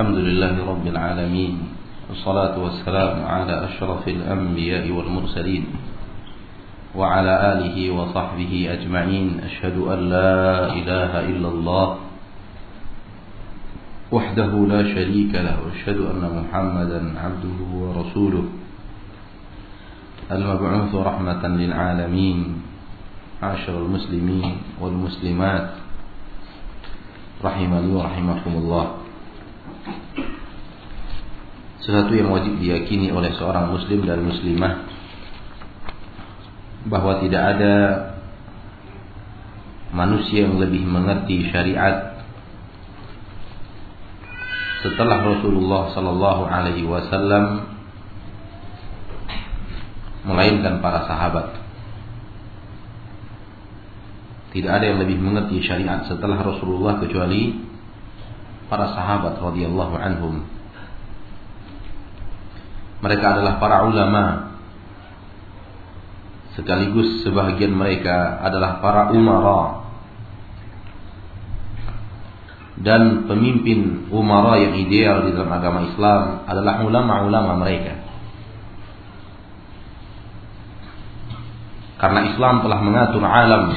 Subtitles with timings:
[0.00, 1.54] الحمد لله رب العالمين
[2.08, 5.64] والصلاة والسلام على أشرف الأنبياء والمرسلين
[6.96, 9.40] وعلى آله وصحبه أجمعين.
[9.44, 11.86] أشهد أن لا إله إلا الله
[14.12, 18.44] وحده لا شريك له وأشهد أن محمدا عبده ورسوله.
[20.32, 22.38] المبعوث رحمة للعالمين
[23.42, 25.68] عاشر المسلمين والمسلمات.
[27.40, 28.99] rahimani wa rahimakumullah
[31.80, 34.86] sesuatu yang wajib diyakini oleh seorang muslim dan muslimah
[36.86, 37.74] bahwa tidak ada
[39.90, 42.20] manusia yang lebih mengerti syariat
[44.80, 47.68] setelah Rasulullah sallallahu alaihi wasallam
[50.24, 51.58] melainkan para sahabat.
[54.50, 57.69] Tidak ada yang lebih mengerti syariat setelah Rasulullah kecuali
[58.70, 60.46] para sahabat radhiyallahu anhum.
[63.02, 64.54] Mereka adalah para ulama
[66.54, 69.90] sekaligus sebahagian mereka adalah para umara
[72.80, 78.00] dan pemimpin umara yang ideal di dalam agama Islam adalah ulama-ulama mereka.
[82.00, 83.76] Karena Islam telah mengatur alam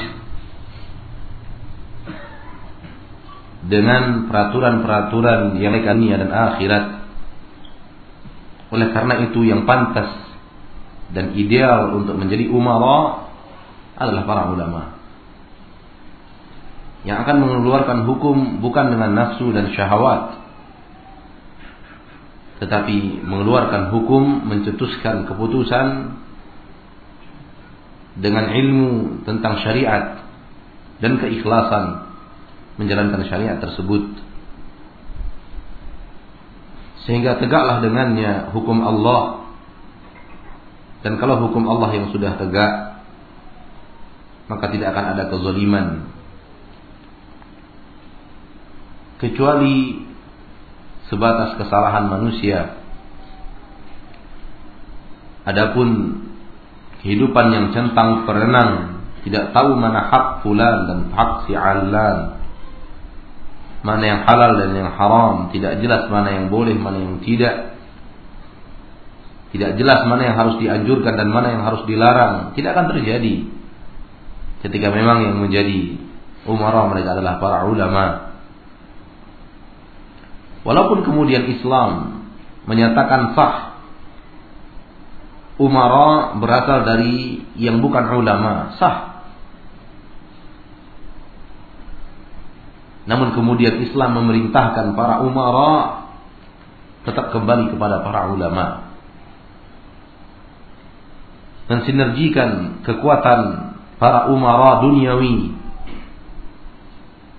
[3.64, 6.84] dengan peraturan-peraturan yang dunia dan akhirat.
[8.74, 10.10] Oleh karena itu yang pantas
[11.14, 13.30] dan ideal untuk menjadi umara
[13.96, 14.82] adalah para ulama.
[17.04, 20.40] Yang akan mengeluarkan hukum bukan dengan nafsu dan syahwat.
[22.64, 26.16] Tetapi mengeluarkan hukum, mencetuskan keputusan
[28.14, 30.22] dengan ilmu tentang syariat
[31.02, 32.03] dan keikhlasan
[32.80, 34.18] menjalankan syariat tersebut.
[37.04, 39.44] Sehingga tegaklah dengannya hukum Allah.
[41.04, 42.94] Dan kalau hukum Allah yang sudah tegak
[44.44, 45.86] maka tidak akan ada kezaliman.
[49.20, 50.04] Kecuali
[51.08, 52.76] sebatas kesalahan manusia.
[55.44, 56.20] Adapun
[57.04, 62.43] kehidupan yang centang perenang tidak tahu mana hak fulan dan hak si alan
[63.84, 67.76] mana yang halal dan yang haram, tidak jelas mana yang boleh, mana yang tidak.
[69.52, 73.44] Tidak jelas mana yang harus dianjurkan dan mana yang harus dilarang, tidak akan terjadi.
[74.64, 76.00] Ketika memang yang menjadi
[76.48, 78.34] umara mereka adalah para ulama.
[80.64, 82.24] Walaupun kemudian Islam
[82.64, 83.84] menyatakan sah
[85.60, 89.13] umara berasal dari yang bukan ulama, sah
[93.04, 96.04] Namun kemudian Islam memerintahkan para umara
[97.04, 98.96] tetap kembali kepada para ulama.
[101.68, 105.52] Dan sinergikan kekuatan para umara duniawi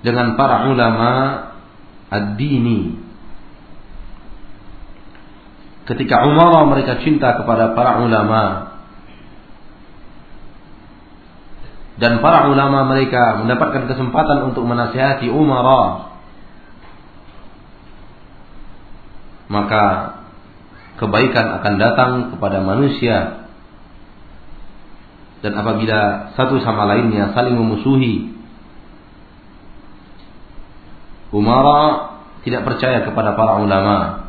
[0.06, 1.12] dengan para ulama
[2.14, 3.02] ad-dini.
[5.86, 8.75] Ketika umara mereka cinta kepada para ulama,
[11.96, 16.16] dan para ulama mereka mendapatkan kesempatan untuk menasihati umara
[19.46, 19.84] maka
[20.98, 23.48] kebaikan akan datang kepada manusia.
[25.44, 28.34] Dan apabila satu sama lainnya saling memusuhi
[31.30, 34.26] umara tidak percaya kepada para ulama.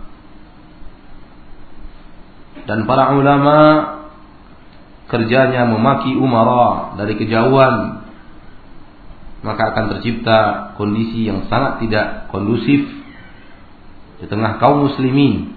[2.68, 3.56] Dan para ulama
[5.06, 8.06] kerjanya memaki umara dari kejauhan
[9.46, 12.82] maka akan tercipta kondisi yang sangat tidak kondusif
[14.18, 15.54] di tengah kaum muslimin.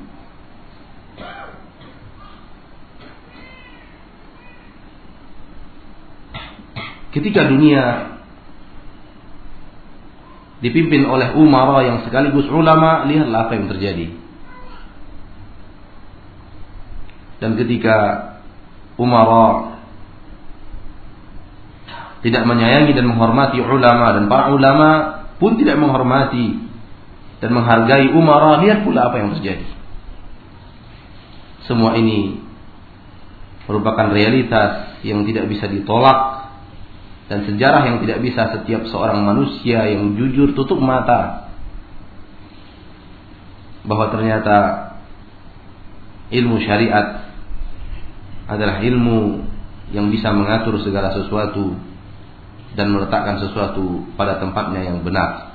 [7.10, 8.14] Ketika dunia
[10.62, 14.08] dipimpin oleh umara yang sekaligus ulama lihatlah apa yang terjadi.
[17.40, 17.98] Dan ketika
[19.00, 19.80] umara.
[22.20, 24.90] Tidak menyayangi dan menghormati ulama dan para ulama
[25.40, 26.60] pun tidak menghormati
[27.40, 28.60] dan menghargai umara.
[28.60, 29.68] Lihat pula apa yang terjadi.
[31.64, 32.44] Semua ini
[33.70, 36.52] merupakan realitas yang tidak bisa ditolak
[37.30, 41.54] dan sejarah yang tidak bisa setiap seorang manusia yang jujur tutup mata
[43.86, 44.58] bahwa ternyata
[46.34, 47.29] ilmu syariat
[48.50, 49.46] adalah ilmu
[49.94, 51.78] yang bisa mengatur segala sesuatu
[52.74, 55.54] dan meletakkan sesuatu pada tempatnya yang benar.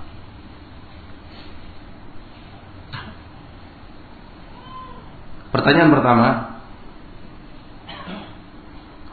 [5.55, 6.29] Pertanyaan pertama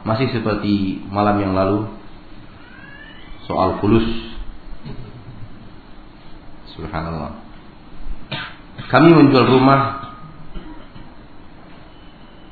[0.01, 1.85] masih seperti malam yang lalu
[3.45, 4.09] soal fulus.
[6.73, 7.37] Subhanallah.
[8.89, 10.00] Kami menjual rumah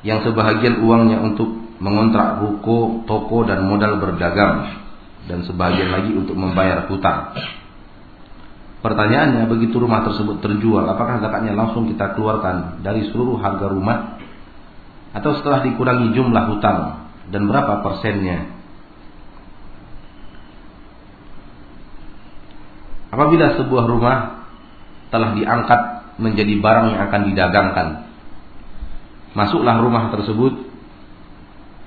[0.03, 1.49] yang sebahagian uangnya untuk
[1.79, 4.83] mengontrak ruko, toko dan modal berdagang
[5.27, 7.35] dan sebagian lagi untuk membayar hutang.
[8.79, 14.15] Pertanyaannya, begitu rumah tersebut terjual, apakah zakatnya langsung kita keluarkan dari seluruh harga rumah
[15.11, 18.55] atau setelah dikurangi jumlah hutang dan berapa persennya?
[23.09, 24.17] Apabila sebuah rumah
[25.11, 25.81] telah diangkat
[26.21, 27.87] menjadi barang yang akan didagangkan,
[29.33, 30.69] masuklah rumah tersebut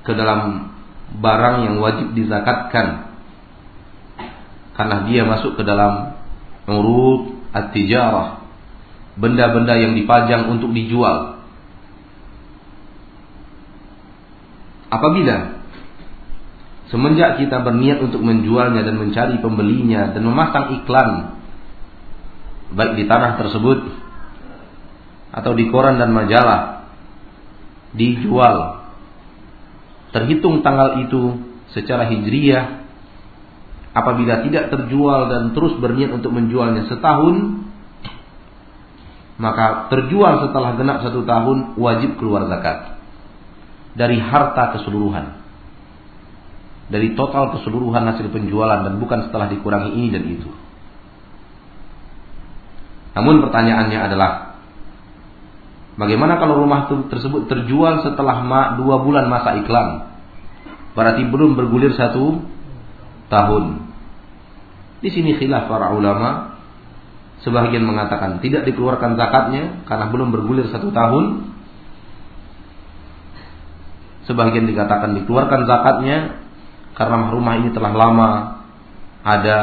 [0.02, 0.72] ke dalam
[1.18, 3.12] barang yang wajib dizakatkan.
[4.72, 6.16] Karena dia masuk ke dalam
[6.66, 8.40] urut at-tijarah.
[9.20, 11.44] Benda-benda yang dipajang untuk dijual.
[14.88, 15.60] Apabila
[16.92, 21.40] semenjak kita berniat untuk menjualnya dan mencari pembelinya dan memasang iklan
[22.72, 23.88] baik di tanah tersebut
[25.32, 26.81] atau di koran dan majalah
[27.96, 28.84] dijual.
[30.12, 31.40] Terhitung tanggal itu
[31.72, 32.84] secara hijriyah
[33.96, 37.64] apabila tidak terjual dan terus berniat untuk menjualnya setahun,
[39.40, 43.00] maka terjual setelah genap satu tahun wajib keluar zakat.
[43.92, 45.36] Dari harta keseluruhan,
[46.88, 50.48] dari total keseluruhan hasil penjualan dan bukan setelah dikurangi ini dan itu.
[53.12, 54.51] Namun pertanyaannya adalah
[55.92, 58.40] Bagaimana kalau rumah tersebut terjual setelah
[58.80, 60.08] dua bulan masa iklan?
[60.96, 62.40] Berarti belum bergulir satu
[63.28, 63.64] tahun.
[65.04, 66.52] Di sini khilaf para ulama.
[67.42, 71.50] Sebagian mengatakan tidak dikeluarkan zakatnya karena belum bergulir satu tahun.
[74.30, 76.38] Sebagian dikatakan dikeluarkan zakatnya
[76.94, 78.30] karena rumah ini telah lama
[79.26, 79.60] ada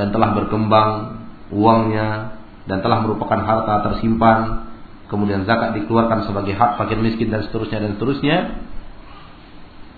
[0.00, 1.20] dan telah berkembang
[1.52, 4.69] uangnya dan telah merupakan harta tersimpan
[5.10, 8.36] kemudian zakat dikeluarkan sebagai hak fakir miskin dan seterusnya dan seterusnya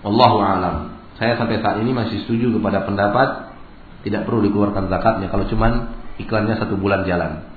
[0.03, 3.53] Allahu alam saya sampai saat ini masih setuju kepada pendapat
[4.03, 7.47] tidak perlu dikeluarkan zakatnya kalau cuman iklannya satu bulan jalan.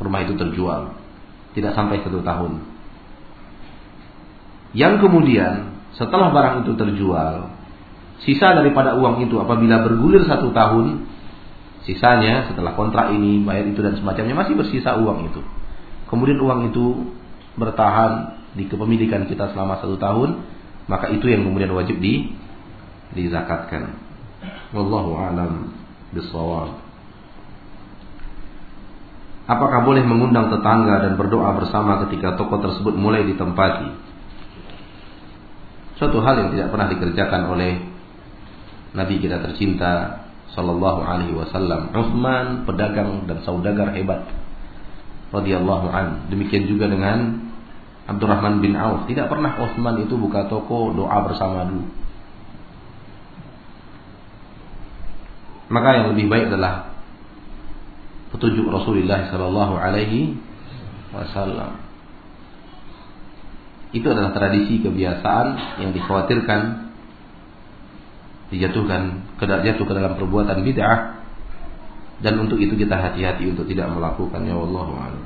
[0.00, 0.96] Rumah itu terjual.
[1.54, 2.52] Tidak sampai satu tahun.
[4.74, 7.54] Yang kemudian setelah barang itu terjual,
[8.26, 11.06] sisa daripada uang itu apabila bergulir satu tahun,
[11.86, 15.40] sisanya setelah kontrak ini bayar itu dan semacamnya masih bersisa uang itu.
[16.14, 17.10] Kemudian uang itu
[17.58, 20.46] bertahan di kepemilikan kita selama satu tahun,
[20.86, 22.30] maka itu yang kemudian wajib di
[23.18, 23.98] dizakatkan.
[24.70, 25.74] Wallahu a'lam
[26.14, 26.78] bishawab.
[29.50, 33.90] Apakah boleh mengundang tetangga dan berdoa bersama ketika toko tersebut mulai ditempati?
[35.98, 37.82] Suatu hal yang tidak pernah dikerjakan oleh
[38.94, 40.22] Nabi kita tercinta
[40.54, 41.90] Sallallahu Alaihi Wasallam.
[41.90, 44.43] Uthman pedagang dan saudagar hebat.
[45.34, 46.30] Radhiyallahu an.
[46.30, 47.50] Demikian juga dengan
[48.06, 49.10] Abdurrahman bin Auf.
[49.10, 52.04] Tidak pernah Uthman itu buka toko doa bersama dulu.
[55.74, 56.92] maka yang lebih baik adalah
[58.30, 60.36] petunjuk Rasulullah Sallallahu Alaihi
[61.14, 61.82] Wasallam.
[63.94, 66.90] Itu adalah tradisi kebiasaan yang dikhawatirkan
[68.54, 69.02] dijatuhkan
[69.40, 71.23] jatuh ke dalam perbuatan bid'ah
[72.22, 75.24] dan untuk itu kita hati-hati untuk tidak melakukannya wallahu a'lam.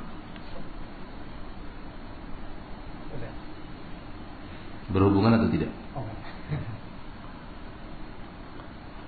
[4.89, 5.69] Berhubungan atau tidak?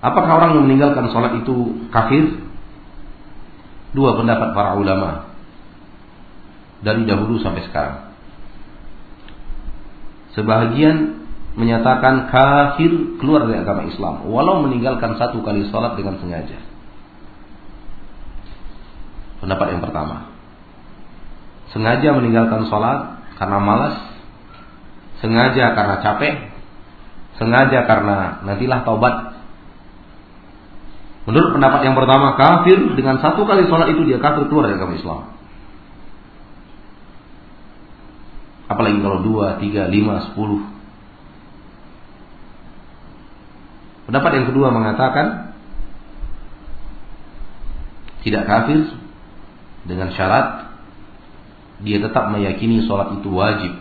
[0.00, 2.40] Apakah orang yang meninggalkan sholat itu kafir?
[3.90, 5.34] Dua pendapat para ulama
[6.80, 8.12] dari dahulu sampai sekarang.
[10.32, 11.26] Sebahagian
[11.58, 16.69] menyatakan kafir keluar dari agama Islam walau meninggalkan satu kali sholat dengan sengaja.
[19.40, 20.28] Pendapat yang pertama.
[21.73, 23.97] Sengaja meninggalkan sholat karena malas,
[25.25, 26.35] sengaja karena capek,
[27.40, 29.30] sengaja karena nantilah taubat
[31.28, 34.97] Menurut pendapat yang pertama, kafir dengan satu kali sholat itu dia kafir keluar dari agama
[34.97, 35.20] Islam.
[38.70, 40.64] Apalagi kalau dua, tiga, lima, sepuluh.
[44.09, 45.54] Pendapat yang kedua mengatakan
[48.26, 48.90] tidak kafir
[49.84, 50.70] dengan syarat
[51.80, 53.72] dia tetap meyakini sholat itu wajib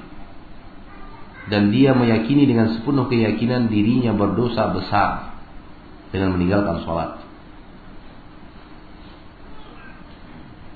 [1.50, 5.36] dan dia meyakini dengan sepenuh keyakinan dirinya berdosa besar
[6.14, 7.20] dengan meninggalkan sholat.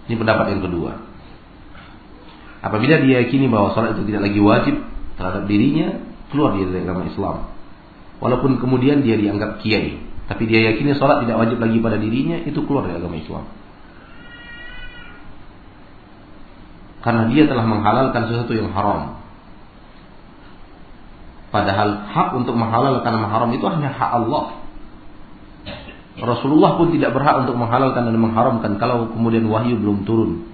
[0.10, 1.00] Ini pendapat yang kedua.
[2.64, 4.76] Apabila dia yakini bahwa sholat itu tidak lagi wajib
[5.16, 6.00] terhadap dirinya,
[6.34, 7.38] keluar dia dari agama Islam.
[8.20, 12.60] Walaupun kemudian dia dianggap kiai, tapi dia yakini sholat tidak wajib lagi pada dirinya, itu
[12.68, 13.46] keluar dari agama Islam.
[17.04, 19.20] Karena dia telah menghalalkan sesuatu yang haram.
[21.52, 24.64] Padahal hak untuk menghalalkan haram itu hanya hak Allah.
[26.18, 30.48] Rasulullah pun tidak berhak untuk menghalalkan dan mengharamkan kalau kemudian wahyu belum turun.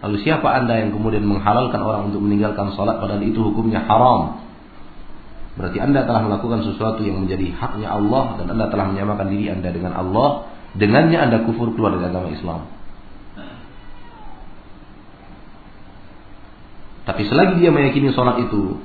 [0.00, 4.42] Lalu siapa anda yang kemudian menghalalkan orang untuk meninggalkan sholat padahal itu hukumnya haram?
[5.56, 9.68] Berarti anda telah melakukan sesuatu yang menjadi haknya Allah dan anda telah menyamakan diri anda
[9.72, 10.52] dengan Allah.
[10.76, 12.75] Dengannya anda kufur keluar dari agama Islam.
[17.06, 18.82] Tapi selagi dia meyakini sholat itu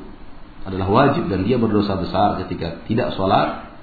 [0.62, 3.74] adalah wajib dan dia berdosa besar ketika tidak sholat,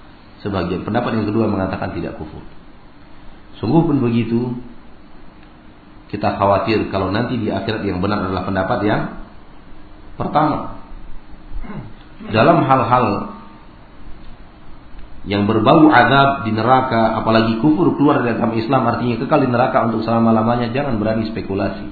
[0.46, 2.46] sebagian pendapat yang kedua mengatakan tidak kufur.
[3.58, 4.54] Sungguh pun begitu,
[6.14, 9.02] kita khawatir kalau nanti di akhirat yang benar adalah pendapat yang
[10.14, 10.78] pertama.
[12.30, 13.06] Dalam hal-hal
[15.26, 19.90] yang berbau azab di neraka, apalagi kufur keluar dari agama Islam artinya kekal di neraka
[19.90, 21.90] untuk selama-lamanya, jangan berani spekulasi.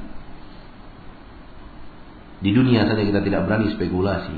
[2.36, 4.36] Di dunia saja kita tidak berani spekulasi.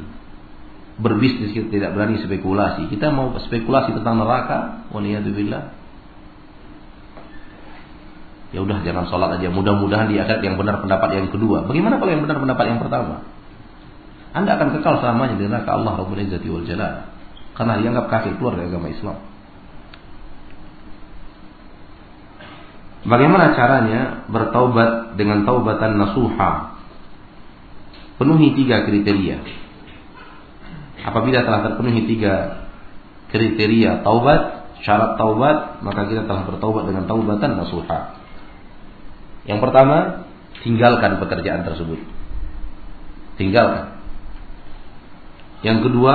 [0.99, 2.91] Berbisnis kita tidak berani spekulasi.
[2.91, 5.75] Kita mau spekulasi tentang neraka, waliyadzubillah.
[8.49, 9.53] Ya udah jangan sholat aja.
[9.53, 11.67] Mudah-mudahan di akhirat yang benar pendapat yang kedua.
[11.69, 13.27] Bagaimana kalau yang benar pendapat yang pertama?
[14.33, 17.13] Anda akan kekal selamanya di neraka Allah Rabbul Izzati wal Jalal.
[17.59, 19.19] Karena dianggap kafir keluar dari agama Islam.
[23.09, 24.01] Bagaimana caranya
[24.31, 26.78] bertaubat dengan taubatan nasuha
[28.19, 29.39] penuhi tiga kriteria.
[31.07, 32.67] Apabila telah terpenuhi tiga
[33.31, 38.19] kriteria taubat, syarat taubat, maka kita telah bertaubat dengan taubatan nasuha.
[39.47, 40.29] Yang pertama,
[40.67, 42.03] tinggalkan pekerjaan tersebut.
[43.39, 44.03] Tinggalkan.
[45.63, 46.15] Yang kedua,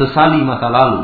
[0.00, 1.02] sesali masa lalu.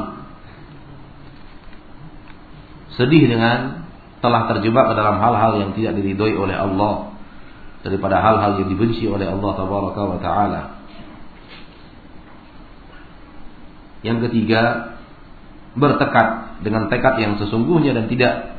[2.96, 3.88] Sedih dengan
[4.20, 7.11] telah terjebak ke dalam hal-hal yang tidak diridhoi oleh Allah
[7.82, 10.62] daripada hal-hal yang dibenci oleh Allah tabaraka wa taala.
[14.02, 14.94] Yang ketiga,
[15.74, 18.54] bertekad dengan tekad yang sesungguhnya dan tidak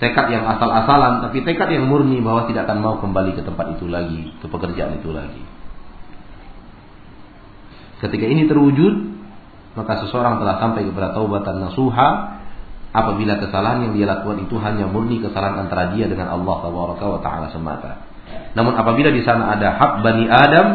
[0.00, 3.86] tekad yang asal-asalan, tapi tekad yang murni bahwa tidak akan mau kembali ke tempat itu
[3.86, 5.44] lagi, ke pekerjaan itu lagi.
[8.00, 8.94] Ketika ini terwujud,
[9.76, 12.39] maka seseorang telah sampai kepada taubatan nasuha
[12.90, 17.50] apabila kesalahan yang dia lakukan itu hanya murni kesalahan antara dia dengan Allah wa taala
[17.54, 18.10] semata.
[18.54, 20.66] Namun apabila di sana ada hak Bani Adam,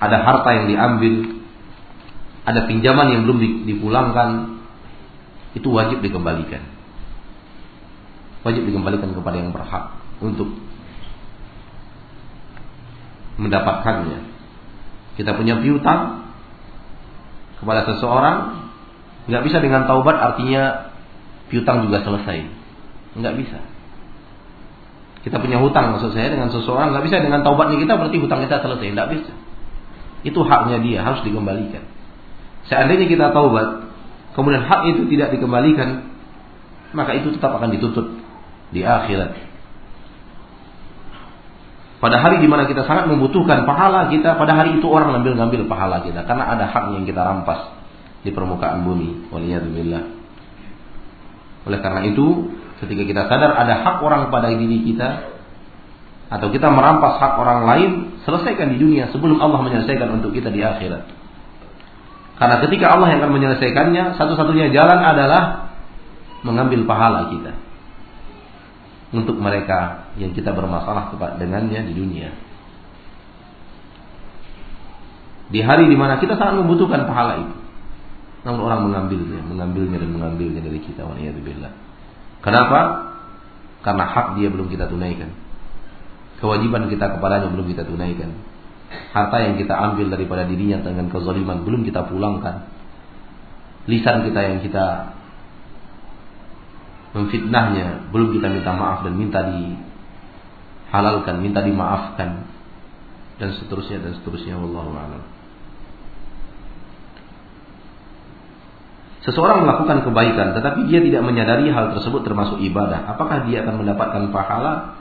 [0.00, 1.14] ada harta yang diambil,
[2.44, 4.60] ada pinjaman yang belum dipulangkan,
[5.56, 6.60] itu wajib dikembalikan.
[8.44, 10.52] Wajib dikembalikan kepada yang berhak untuk
[13.40, 14.20] mendapatkannya.
[15.16, 16.28] Kita punya piutang
[17.56, 18.68] kepada seseorang,
[19.24, 20.93] nggak bisa dengan taubat artinya
[21.48, 22.48] piutang juga selesai.
[23.14, 23.58] Enggak bisa.
[25.24, 28.60] Kita punya hutang maksud saya dengan seseorang nggak bisa dengan taubatnya kita berarti hutang kita
[28.60, 28.86] selesai.
[28.92, 29.32] Enggak bisa.
[30.24, 31.84] Itu haknya dia harus dikembalikan.
[32.64, 33.92] Seandainya kita taubat,
[34.32, 36.16] kemudian hak itu tidak dikembalikan,
[36.96, 38.24] maka itu tetap akan dituntut
[38.72, 39.36] di akhirat.
[42.04, 46.04] Pada hari di mana kita sangat membutuhkan pahala kita, pada hari itu orang ngambil-ngambil pahala
[46.04, 47.72] kita karena ada hak yang kita rampas
[48.20, 49.32] di permukaan bumi.
[49.32, 50.13] Waliyadzubillah.
[51.64, 52.52] Oleh karena itu,
[52.84, 55.34] ketika kita sadar ada hak orang pada diri kita,
[56.28, 57.90] atau kita merampas hak orang lain,
[58.24, 61.04] selesaikan di dunia sebelum Allah menyelesaikan untuk kita di akhirat.
[62.34, 65.72] Karena ketika Allah yang akan menyelesaikannya, satu-satunya jalan adalah
[66.42, 67.52] mengambil pahala kita
[69.14, 72.30] untuk mereka yang kita bermasalah dengannya di dunia.
[75.54, 77.63] Di hari di mana kita sangat membutuhkan pahala itu.
[78.44, 81.08] Namun orang mengambilnya, mengambilnya dan mengambilnya dari kita.
[81.08, 81.72] Waliyadzubillah.
[82.44, 82.80] Kenapa?
[83.80, 85.32] Karena hak dia belum kita tunaikan.
[86.44, 88.36] Kewajiban kita kepadanya belum kita tunaikan.
[89.16, 92.68] Harta yang kita ambil daripada dirinya dengan kezaliman belum kita pulangkan.
[93.88, 95.16] Lisan kita yang kita
[97.14, 102.44] memfitnahnya belum kita minta maaf dan minta dihalalkan, minta dimaafkan
[103.38, 105.22] dan seterusnya dan seterusnya wallahu a'lam.
[109.24, 113.08] Seseorang melakukan kebaikan tetapi dia tidak menyadari hal tersebut termasuk ibadah.
[113.08, 115.00] Apakah dia akan mendapatkan pahala?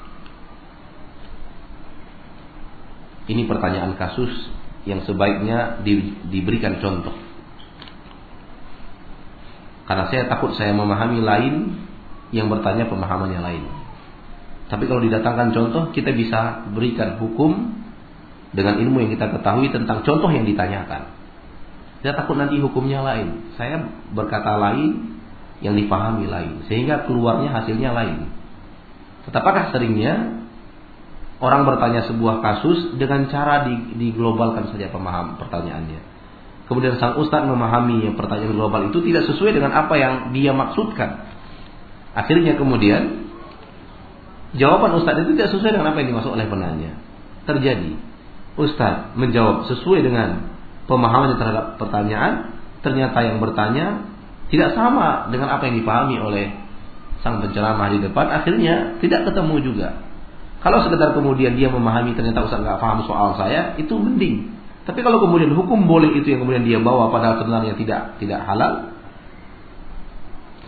[3.27, 4.31] Ini pertanyaan kasus
[4.87, 7.15] yang sebaiknya di, diberikan contoh.
[9.83, 11.55] Karena saya takut saya memahami lain
[12.31, 13.63] yang bertanya pemahamannya lain.
[14.71, 17.75] Tapi kalau didatangkan contoh, kita bisa berikan hukum
[18.55, 21.22] dengan ilmu yang kita ketahui tentang contoh yang ditanyakan.
[22.03, 23.55] Kita takut nanti hukumnya lain.
[23.55, 23.79] Saya
[24.11, 25.13] berkata lain,
[25.63, 26.67] yang dipahami lain.
[26.67, 28.27] Sehingga keluarnya hasilnya lain.
[29.23, 30.43] Tetapakah seringnya
[31.39, 33.63] orang bertanya sebuah kasus dengan cara
[33.95, 36.11] diglobalkan saja pemaham pertanyaannya.
[36.67, 41.31] Kemudian sang ustadz memahami yang pertanyaan global itu tidak sesuai dengan apa yang dia maksudkan.
[42.15, 43.31] Akhirnya kemudian
[44.59, 46.99] jawaban ustadz itu tidak sesuai dengan apa yang dimaksud oleh penanya.
[47.47, 47.95] Terjadi.
[48.53, 50.52] Ustadz menjawab sesuai dengan
[50.89, 54.07] pemahamannya terhadap pertanyaan, ternyata yang bertanya
[54.51, 56.45] tidak sama dengan apa yang dipahami oleh
[57.23, 59.89] sang penceramah di depan, akhirnya tidak ketemu juga.
[60.59, 64.51] Kalau sekedar kemudian dia memahami ternyata Ustaz nggak paham soal saya, itu mending.
[64.83, 68.91] Tapi kalau kemudian hukum boleh itu yang kemudian dia bawa padahal sebenarnya tidak tidak halal,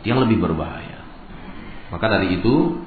[0.06, 1.02] yang lebih berbahaya.
[1.90, 2.80] Maka dari itu,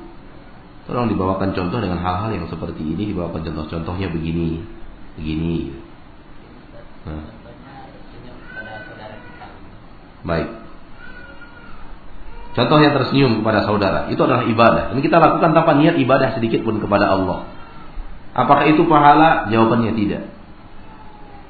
[0.87, 4.63] tolong dibawakan contoh dengan hal-hal yang seperti ini, dibawakan contoh-contohnya begini,
[5.19, 5.88] begini.
[7.07, 7.25] Nah.
[10.27, 10.49] Baik.
[12.59, 14.91] Contoh yang tersenyum kepada saudara, itu adalah ibadah.
[14.91, 17.47] Dan kita lakukan tanpa niat ibadah sedikit pun kepada Allah.
[18.35, 19.47] Apakah itu pahala?
[19.47, 20.27] Jawabannya tidak.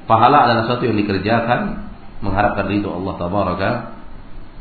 [0.05, 1.89] Pahala adalah sesuatu yang dikerjakan
[2.21, 3.69] mengharapkan ridho Allah tabaraka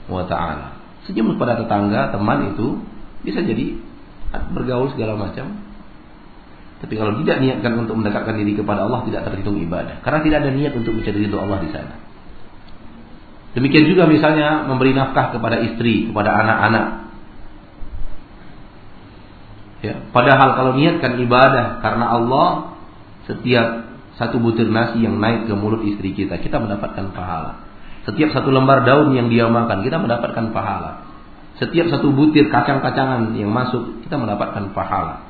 [0.08, 0.76] wa taala.
[1.04, 2.80] Senyum kepada tetangga, teman itu
[3.24, 3.76] bisa jadi
[4.52, 5.67] bergaul segala macam.
[6.78, 9.98] Tapi kalau tidak niatkan untuk mendekatkan diri kepada Allah tidak terhitung ibadah.
[10.06, 11.94] Karena tidak ada niat untuk mencari ridho Allah di sana.
[13.58, 16.86] Demikian juga misalnya memberi nafkah kepada istri, kepada anak-anak.
[19.78, 22.48] Ya, padahal kalau niatkan ibadah karena Allah,
[23.26, 23.66] setiap
[24.18, 27.66] satu butir nasi yang naik ke mulut istri kita, kita mendapatkan pahala.
[28.06, 31.06] Setiap satu lembar daun yang dia makan, kita mendapatkan pahala.
[31.58, 35.27] Setiap satu butir kacang-kacangan yang masuk, kita mendapatkan pahala.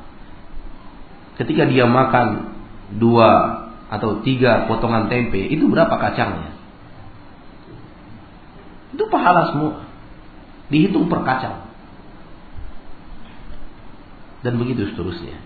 [1.38, 2.50] Ketika dia makan
[2.98, 3.30] dua
[3.88, 6.58] atau tiga potongan tempe, itu berapa kacangnya?
[8.90, 9.86] Itu pahala semua.
[10.68, 11.70] Dihitung per kacang.
[14.42, 15.38] Dan begitu seterusnya.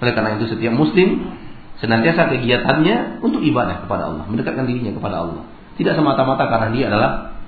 [0.00, 1.36] Oleh karena itu setiap muslim
[1.78, 5.44] senantiasa kegiatannya untuk ibadah kepada Allah, mendekatkan dirinya kepada Allah.
[5.78, 7.38] Tidak semata-mata karena dia adalah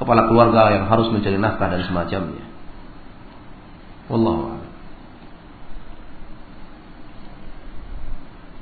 [0.00, 2.46] kepala keluarga yang harus mencari nafkah dan semacamnya.
[4.08, 4.53] Wallahu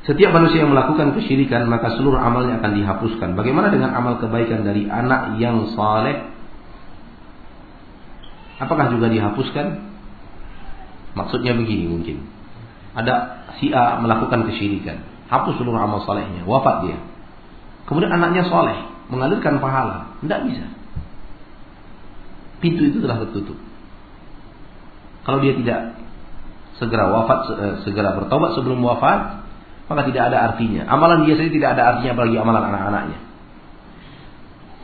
[0.02, 3.38] Setiap manusia yang melakukan kesyirikan maka seluruh amalnya akan dihapuskan.
[3.38, 6.26] Bagaimana dengan amal kebaikan dari anak yang saleh?
[8.58, 9.78] Apakah juga dihapuskan?
[11.14, 12.16] Maksudnya begini mungkin.
[12.98, 16.98] Ada si A melakukan kesyirikan, hapus seluruh amal salehnya, wafat dia.
[17.86, 20.66] Kemudian anaknya soleh, mengalirkan pahala, tidak bisa.
[22.62, 23.58] Pintu itu telah tertutup.
[25.22, 25.98] Kalau dia tidak
[26.78, 29.41] segera wafat, eh, segera bertobat sebelum wafat,
[29.92, 30.88] maka tidak ada artinya.
[30.88, 33.18] Amalan dia sendiri tidak ada artinya bagi amalan anak-anaknya.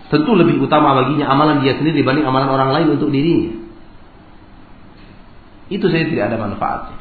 [0.08, 3.56] Tentu lebih utama baginya amalan dia sendiri dibanding amalan orang lain untuk dirinya.
[5.68, 6.96] Itu saya tidak ada manfaatnya.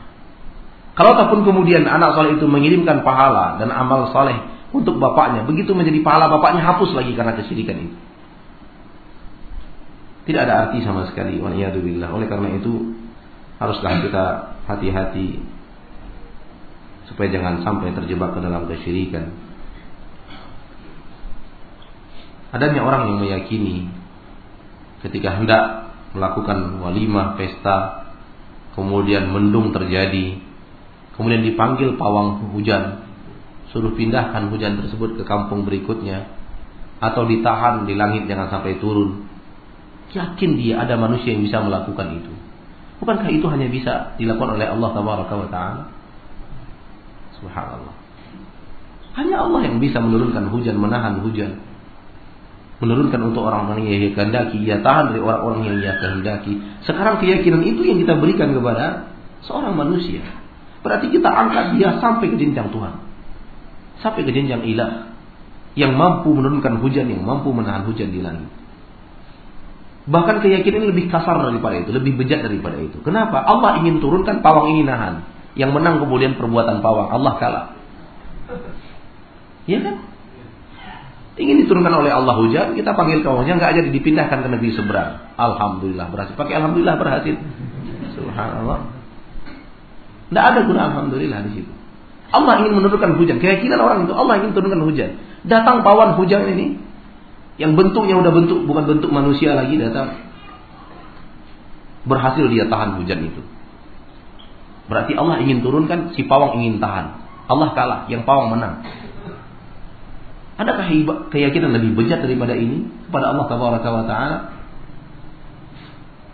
[0.97, 4.35] Kalau ataupun kemudian anak soleh itu mengirimkan pahala dan amal soleh
[4.75, 7.97] untuk bapaknya, begitu menjadi pahala bapaknya hapus lagi karena kesyirikan itu.
[10.27, 11.39] Tidak ada arti sama sekali.
[11.39, 12.91] Oleh karena itu
[13.61, 14.25] haruslah kita
[14.67, 15.56] hati-hati
[17.07, 19.31] supaya jangan sampai terjebak ke dalam kesyirikan.
[22.51, 23.91] Adanya orang yang meyakini
[25.03, 28.07] ketika hendak melakukan walimah pesta,
[28.73, 30.39] kemudian mendung terjadi,
[31.15, 33.03] kemudian dipanggil pawang hujan,
[33.71, 36.31] suruh pindahkan hujan tersebut ke kampung berikutnya,
[37.03, 39.27] atau ditahan di langit jangan sampai turun.
[40.15, 42.33] Yakin dia ada manusia yang bisa melakukan itu.
[43.03, 45.96] Bukankah itu hanya bisa dilakukan oleh Allah Taala?
[47.39, 47.95] Subhanallah.
[49.17, 51.57] Hanya Allah yang bisa menurunkan hujan, menahan hujan.
[52.77, 56.61] Menurunkan untuk orang-orang yang ia kehendaki, ia tahan dari orang-orang yang ia kehendaki.
[56.85, 59.09] Sekarang keyakinan itu yang kita berikan kepada
[59.41, 60.21] seorang manusia.
[60.85, 62.93] Berarti kita angkat dia sampai ke jenjang Tuhan.
[64.05, 65.09] Sampai ke jenjang ilah.
[65.73, 68.49] Yang mampu menurunkan hujan, yang mampu menahan hujan di langit.
[70.07, 73.01] Bahkan keyakinan lebih kasar daripada itu, lebih bejat daripada itu.
[73.01, 73.43] Kenapa?
[73.43, 75.25] Allah ingin turunkan, pawang ini nahan.
[75.57, 77.09] Yang menang kemudian perbuatan pawang.
[77.09, 77.65] Allah kalah.
[79.67, 79.95] Iya kan?
[81.37, 85.37] Ingin diturunkan oleh Allah hujan, kita panggil kawannya nggak jadi dipindahkan ke negeri seberang.
[85.37, 86.33] Alhamdulillah berhasil.
[86.33, 87.35] Pakai alhamdulillah berhasil.
[88.17, 88.89] Subhanallah.
[90.33, 91.71] Tidak ada guna alhamdulillah di situ.
[92.33, 93.37] Allah ingin menurunkan hujan.
[93.37, 95.21] Keyakinan orang itu Allah ingin turunkan hujan.
[95.45, 96.81] Datang pawan hujan ini
[97.61, 100.17] yang bentuknya udah bentuk bukan bentuk manusia lagi datang.
[102.03, 103.41] Berhasil dia tahan hujan itu.
[104.87, 107.19] Berarti Allah ingin turunkan, si pawang ingin tahan.
[107.47, 108.83] Allah kalah, yang pawang menang.
[110.57, 110.89] Adakah
[111.29, 114.35] keyakinan lebih bejat daripada ini kepada Allah Taala?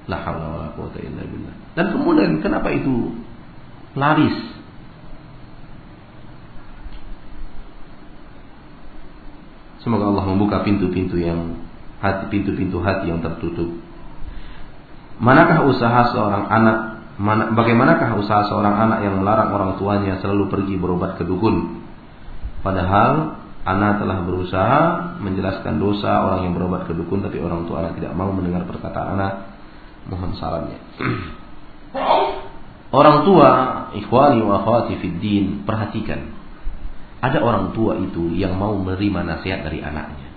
[0.08, 1.24] La haula quwata illa.
[1.76, 3.12] Dan kemudian kenapa itu
[3.96, 4.36] laris?
[9.84, 11.60] Semoga Allah membuka pintu-pintu yang
[12.00, 13.68] hati pintu-pintu hati yang tertutup.
[15.20, 20.76] Manakah usaha seorang anak mana, bagaimanakah usaha seorang anak yang melarang orang tuanya selalu pergi
[20.82, 21.86] berobat ke dukun?
[22.66, 24.80] Padahal anak telah berusaha
[25.24, 29.20] menjelaskan dosa orang yang berobat ke dukun tapi orang tua anak tidak mau mendengar perkataan
[29.20, 29.34] anak.
[30.10, 30.80] Mohon sarannya.
[33.00, 33.50] orang tua,
[33.96, 36.34] ikhwani wa akhwati fid din, perhatikan.
[37.24, 40.28] Ada orang tua itu yang mau menerima nasihat dari anaknya.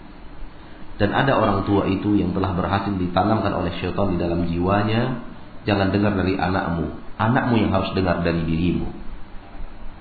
[0.96, 5.34] Dan ada orang tua itu yang telah berhasil ditanamkan oleh syaitan di dalam jiwanya.
[5.66, 6.94] Jangan dengar dari anakmu.
[7.18, 8.86] Anakmu yang harus dengar dari dirimu.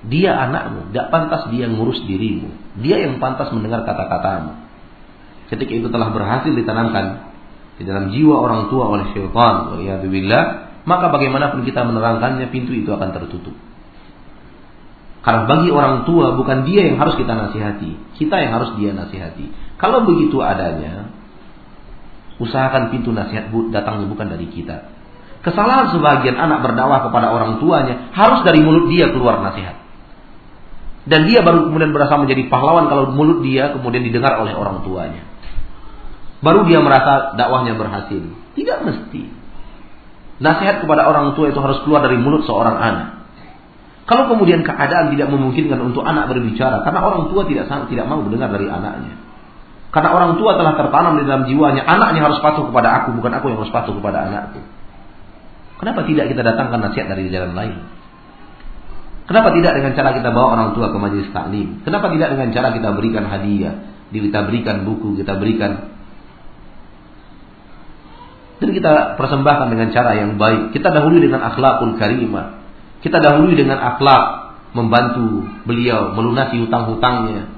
[0.06, 2.54] Dia anakmu, tidak pantas dia ngurus dirimu.
[2.86, 4.54] Dia yang pantas mendengar kata-katamu.
[5.50, 7.34] Ketika itu telah berhasil ditanamkan
[7.82, 9.74] di dalam jiwa orang tua oleh syaitan,
[10.86, 13.58] maka bagaimanapun kita menerangkannya, pintu itu akan tertutup.
[15.26, 19.50] Karena bagi orang tua bukan dia yang harus kita nasihati, kita yang harus dia nasihati.
[19.82, 21.10] Kalau begitu adanya,
[22.38, 24.95] usahakan pintu nasihat datangnya bukan dari kita.
[25.46, 29.78] Kesalahan sebagian anak berdakwah kepada orang tuanya harus dari mulut dia keluar nasihat.
[31.06, 35.22] Dan dia baru kemudian berasa menjadi pahlawan kalau mulut dia kemudian didengar oleh orang tuanya.
[36.42, 38.26] Baru dia merasa dakwahnya berhasil.
[38.58, 39.22] Tidak mesti.
[40.42, 43.08] Nasihat kepada orang tua itu harus keluar dari mulut seorang anak.
[44.10, 48.50] Kalau kemudian keadaan tidak memungkinkan untuk anak berbicara, karena orang tua tidak tidak mau mendengar
[48.50, 49.14] dari anaknya.
[49.94, 53.46] Karena orang tua telah tertanam di dalam jiwanya, anaknya harus patuh kepada aku, bukan aku
[53.54, 54.60] yang harus patuh kepada anakku.
[55.76, 57.76] Kenapa tidak kita datangkan nasihat dari jalan lain?
[59.26, 61.82] Kenapa tidak dengan cara kita bawa orang tua ke majelis taklim?
[61.82, 63.76] Kenapa tidak dengan cara kita berikan hadiah,
[64.14, 65.96] kita berikan buku, kita berikan
[68.56, 70.72] dan kita persembahkan dengan cara yang baik.
[70.72, 72.64] Kita dahului dengan akhlakul karimah.
[73.04, 74.24] Kita dahului dengan akhlak
[74.72, 77.52] membantu beliau melunasi hutang-hutangnya.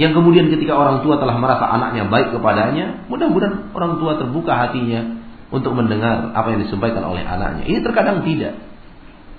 [0.00, 5.17] Yang kemudian ketika orang tua telah merasa anaknya baik kepadanya, mudah-mudahan orang tua terbuka hatinya
[5.48, 7.64] untuk mendengar apa yang disampaikan oleh anaknya.
[7.64, 8.60] Ini terkadang tidak.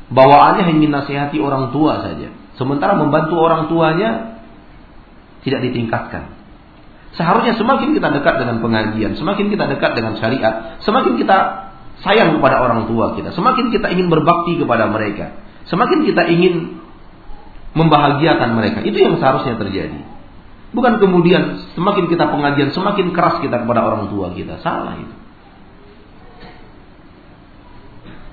[0.10, 2.34] Bawaannya hanya nasihati orang tua saja.
[2.58, 4.42] Sementara membantu orang tuanya
[5.46, 6.34] tidak ditingkatkan.
[7.14, 11.38] Seharusnya semakin kita dekat dengan pengajian, semakin kita dekat dengan syariat, semakin kita
[12.06, 16.80] sayang kepada orang tua kita, semakin kita ingin berbakti kepada mereka, semakin kita ingin
[17.74, 18.80] membahagiakan mereka.
[18.86, 20.00] Itu yang seharusnya terjadi.
[20.70, 24.62] Bukan kemudian semakin kita pengajian, semakin keras kita kepada orang tua kita.
[24.62, 25.16] Salah itu.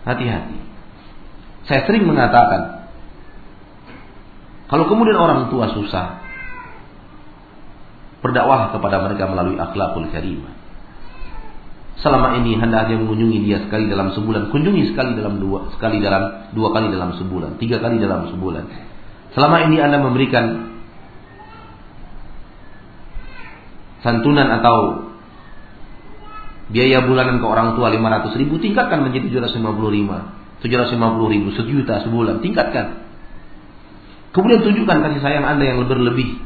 [0.06, 0.58] Hati-hati.
[1.66, 2.86] Saya sering mengatakan,
[4.70, 6.22] kalau kemudian orang tua susah,
[8.22, 10.56] berdakwah kepada mereka melalui akhlakul karimah
[12.06, 16.68] selama ini hendaknya mengunjungi dia sekali dalam sebulan, kunjungi sekali dalam dua, sekali dalam dua
[16.76, 18.64] kali dalam sebulan, tiga kali dalam sebulan.
[19.32, 20.76] Selama ini anda memberikan
[24.04, 24.76] santunan atau
[26.70, 33.06] biaya bulanan ke orang tua 500 ribu, tingkatkan menjadi 755, 750 ribu, sejuta sebulan, tingkatkan.
[34.34, 36.42] Kemudian tunjukkan kasih sayang anda yang berlebih,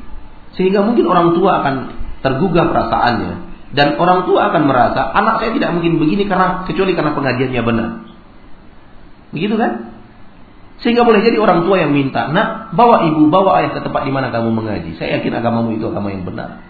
[0.55, 1.75] sehingga mungkin orang tua akan
[2.21, 7.15] tergugah perasaannya dan orang tua akan merasa anak saya tidak mungkin begini karena kecuali karena
[7.15, 7.89] pengajiannya benar.
[9.31, 9.95] Begitu kan?
[10.83, 14.11] Sehingga boleh jadi orang tua yang minta, nak bawa ibu, bawa ayah ke tempat di
[14.11, 14.97] mana kamu mengaji.
[14.97, 16.65] Saya yakin agamamu itu agama yang benar.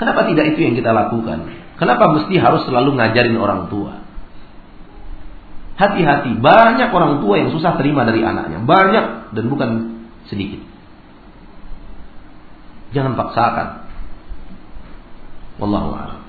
[0.00, 1.52] Kenapa tidak itu yang kita lakukan?
[1.76, 4.02] Kenapa mesti harus selalu ngajarin orang tua?
[5.76, 8.62] Hati-hati, banyak orang tua yang susah terima dari anaknya.
[8.62, 9.70] Banyak dan bukan
[10.30, 10.62] sedikit.
[12.92, 13.68] Jangan paksakan.
[15.58, 16.22] Wallahu a'lam.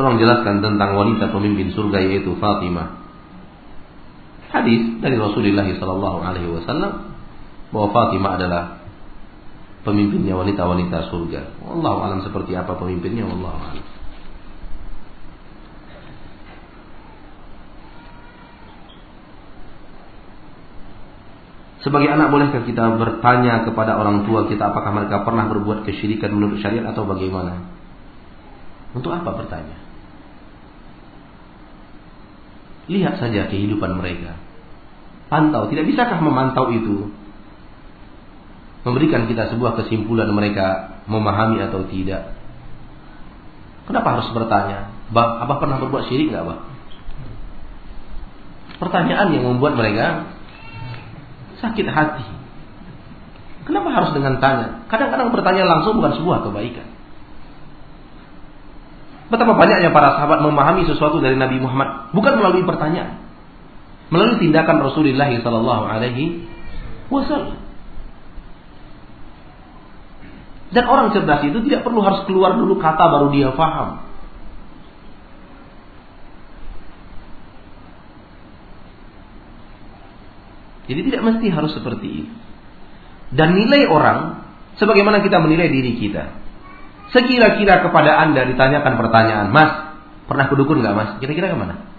[0.00, 2.99] Tolong jelaskan tentang wanita pemimpin surga yaitu Fatimah.
[4.60, 7.16] Hadis dari Rasulullah sallallahu alaihi wasallam
[7.72, 8.62] bahwa Fatimah adalah
[9.88, 11.64] pemimpinnya wanita-wanita surga.
[11.64, 13.80] Wallahu alam seperti apa pemimpinnya wallahu alam.
[21.80, 26.60] Sebagai anak bolehkah kita bertanya kepada orang tua kita apakah mereka pernah berbuat kesyirikan menurut
[26.60, 27.64] syariat atau bagaimana?
[28.92, 29.80] Untuk apa bertanya?
[32.92, 34.49] Lihat saja kehidupan mereka.
[35.30, 37.08] Pantau, tidak bisakah memantau itu?
[38.80, 42.32] memberikan kita sebuah kesimpulan mereka memahami atau tidak.
[43.84, 44.94] Kenapa harus bertanya?
[45.10, 46.58] Bah, Abah pernah berbuat syirik nggak, Abah?
[48.80, 50.32] Pertanyaan yang membuat mereka
[51.60, 52.24] sakit hati.
[53.68, 54.88] Kenapa harus dengan tanya?
[54.88, 56.88] Kadang-kadang bertanya langsung bukan sebuah kebaikan.
[59.28, 63.19] Betapa banyaknya para sahabat memahami sesuatu dari Nabi Muhammad bukan melalui pertanyaan,
[64.10, 66.44] melalui tindakan Rasulullah Sallallahu Alaihi
[67.08, 67.58] Wasallam.
[70.70, 74.06] Dan orang cerdas itu tidak perlu harus keluar dulu kata baru dia faham.
[80.86, 82.34] Jadi tidak mesti harus seperti itu.
[83.30, 84.42] Dan nilai orang,
[84.74, 86.34] sebagaimana kita menilai diri kita.
[87.14, 89.70] Sekira-kira kepada anda ditanyakan pertanyaan, Mas,
[90.26, 91.10] pernah kedukun nggak Mas?
[91.22, 91.89] Kira-kira ke mana?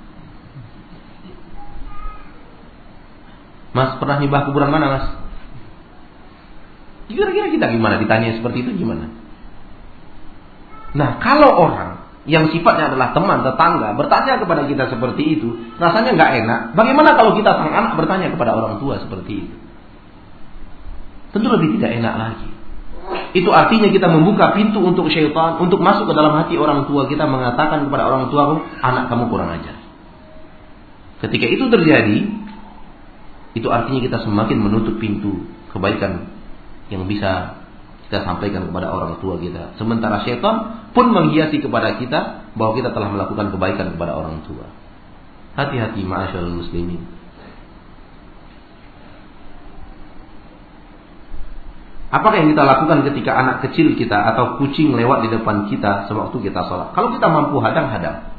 [3.71, 5.05] Mas, pernah nyembah kuburan mana Mas?
[7.12, 9.12] Kira-kira kita gimana ditanya seperti itu gimana?
[10.91, 15.49] Nah, kalau orang yang sifatnya adalah teman, tetangga, bertanya kepada kita seperti itu,
[15.81, 16.60] rasanya nggak enak.
[16.77, 19.55] Bagaimana kalau kita sang anak bertanya kepada orang tua seperti itu?
[21.31, 22.49] Tentu lebih tidak enak lagi.
[23.31, 27.23] Itu artinya kita membuka pintu untuk syaitan untuk masuk ke dalam hati orang tua kita
[27.27, 29.75] mengatakan kepada orang tua anak kamu kurang ajar.
[31.23, 32.17] Ketika itu terjadi,
[33.51, 35.43] itu artinya kita semakin menutup pintu
[35.75, 36.31] kebaikan
[36.87, 37.61] yang bisa
[38.07, 39.75] kita sampaikan kepada orang tua kita.
[39.79, 44.67] Sementara syaitan pun menghiasi kepada kita bahwa kita telah melakukan kebaikan kepada orang tua.
[45.55, 46.99] Hati-hati ma'asyarul muslimin.
[52.11, 56.43] Apakah yang kita lakukan ketika anak kecil kita atau kucing lewat di depan kita sewaktu
[56.43, 56.91] kita sholat?
[56.91, 58.35] Kalau kita mampu hadang-hadang.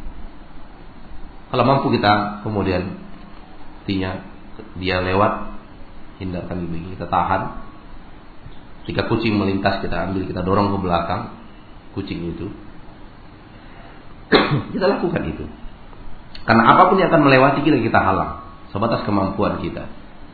[1.49, 3.01] Kalau mampu kita kemudian
[3.83, 4.32] artinya
[4.79, 5.53] dia lewat
[6.19, 7.63] hindarkan ini kita tahan
[8.83, 11.23] jika kucing melintas kita ambil, kita dorong ke belakang
[11.95, 12.51] kucing itu.
[14.75, 15.45] kita lakukan itu.
[16.43, 18.43] Karena apa pun yang akan melewati kita kita halang
[18.75, 19.87] sebatas kemampuan kita.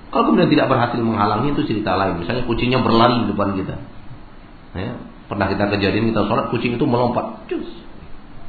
[0.08, 2.24] Kalau kemudian tidak berhasil menghalangi itu cerita lain.
[2.24, 3.76] Misalnya kucingnya berlari di depan kita.
[4.72, 4.96] Ya,
[5.28, 7.44] pernah kita kejadian kita sholat kucing itu melompat.
[7.52, 7.68] Cus.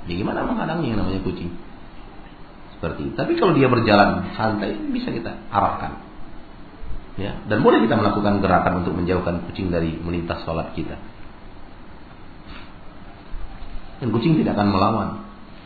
[0.07, 1.51] Ya gimana menghalangi yang namanya kucing?
[2.79, 3.13] Seperti itu.
[3.19, 5.99] Tapi kalau dia berjalan santai bisa kita arahkan.
[7.19, 7.35] Ya.
[7.51, 10.95] Dan boleh kita melakukan gerakan untuk menjauhkan kucing dari melintas sholat kita.
[13.99, 15.09] Dan kucing tidak akan melawan.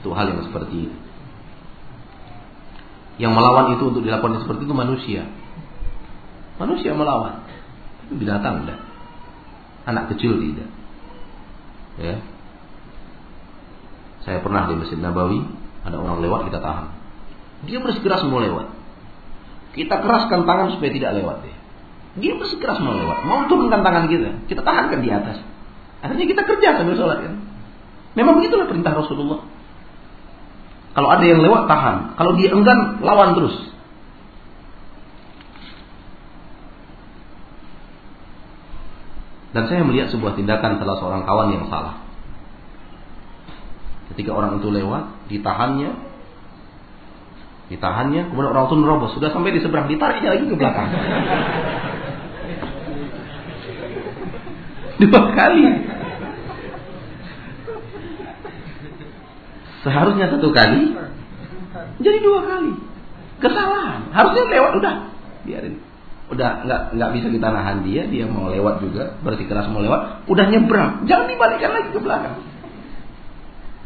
[0.02, 0.98] Itu hal yang seperti itu.
[3.22, 5.30] Yang melawan itu untuk dilakukan seperti itu manusia.
[6.58, 7.46] Manusia melawan.
[8.10, 8.82] Itu binatang tidak.
[9.86, 10.70] Anak kecil tidak.
[12.02, 12.18] Ya.
[14.26, 15.46] Saya pernah di Masjid Nabawi
[15.86, 17.03] ada orang lewat kita tahan
[17.64, 18.84] dia bersikeras mau lewat
[19.74, 21.58] kita keraskan tangan supaya tidak lewat dia.
[22.14, 25.42] Dia bersikeras mau lewat, mau turunkan tangan kita, kita tahankan di atas.
[26.06, 27.34] Akhirnya kita kerja sambil sholat kan.
[28.14, 29.42] Memang begitulah perintah Rasulullah.
[30.94, 33.58] Kalau ada yang lewat tahan, kalau dia enggan lawan terus.
[39.58, 41.98] Dan saya melihat sebuah tindakan salah seorang kawan yang salah.
[44.14, 46.13] Ketika orang itu lewat, ditahannya,
[47.72, 49.12] Ditahannya, kemudian orang itu nerobos.
[49.16, 50.90] Sudah sampai di seberang, ditariknya lagi ke belakang.
[55.04, 55.64] Dua kali.
[59.84, 60.96] Seharusnya satu kali,
[62.00, 62.72] jadi dua kali.
[63.44, 64.16] Kesalahan.
[64.16, 64.96] Harusnya lewat, udah.
[65.44, 65.76] Biarin.
[66.32, 70.46] Udah nggak nggak bisa kita nahan dia, dia mau lewat juga, bersikeras mau lewat, udah
[70.48, 71.04] nyebrang.
[71.04, 72.40] Jangan dibalikkan lagi ke belakang.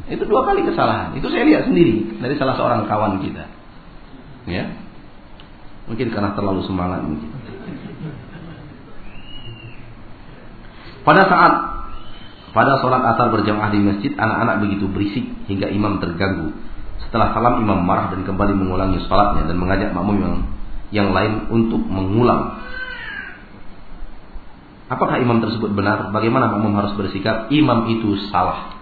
[0.08, 1.18] Itu dua kali kesalahan.
[1.18, 3.57] Itu saya lihat sendiri dari salah seorang kawan kita.
[4.48, 4.72] Ya.
[5.88, 7.30] Mungkin karena terlalu semangat mungkin.
[11.04, 11.54] Pada saat
[12.52, 16.52] pada sholat asar berjamaah di masjid, anak-anak begitu berisik hingga imam terganggu.
[17.08, 20.36] Setelah salam imam marah dan kembali mengulangi sholatnya dan mengajak makmum yang,
[20.92, 22.60] yang lain untuk mengulang.
[24.88, 26.12] Apakah imam tersebut benar?
[26.12, 27.52] Bagaimana makmum harus bersikap?
[27.52, 28.76] Imam itu salah.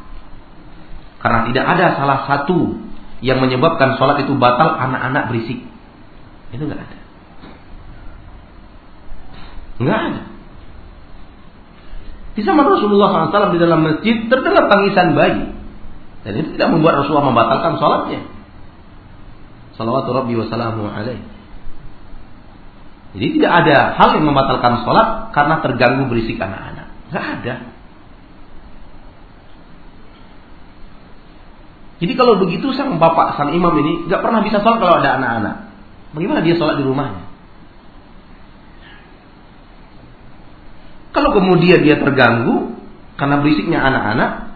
[1.22, 2.78] Karena tidak ada salah satu
[3.24, 5.64] yang menyebabkan sholat itu batal anak-anak berisik.
[6.52, 6.98] Itu nggak ada.
[9.80, 10.22] Nggak ada.
[12.36, 15.56] Di zaman Rasulullah SAW di dalam masjid terdengar tangisan bayi.
[16.28, 18.22] Dan itu tidak membuat Rasulullah membatalkan sholatnya.
[19.80, 21.20] Salawatu Rabbi wassalamu alaih.
[23.16, 26.88] Jadi tidak ada hal yang membatalkan sholat karena terganggu berisik anak-anak.
[27.12, 27.75] Nggak ada.
[32.06, 35.56] Jadi kalau begitu sang bapak, sang imam ini nggak pernah bisa sholat kalau ada anak-anak.
[36.14, 37.26] Bagaimana dia sholat di rumahnya?
[41.18, 42.78] Kalau kemudian dia terganggu
[43.18, 44.54] karena berisiknya anak-anak,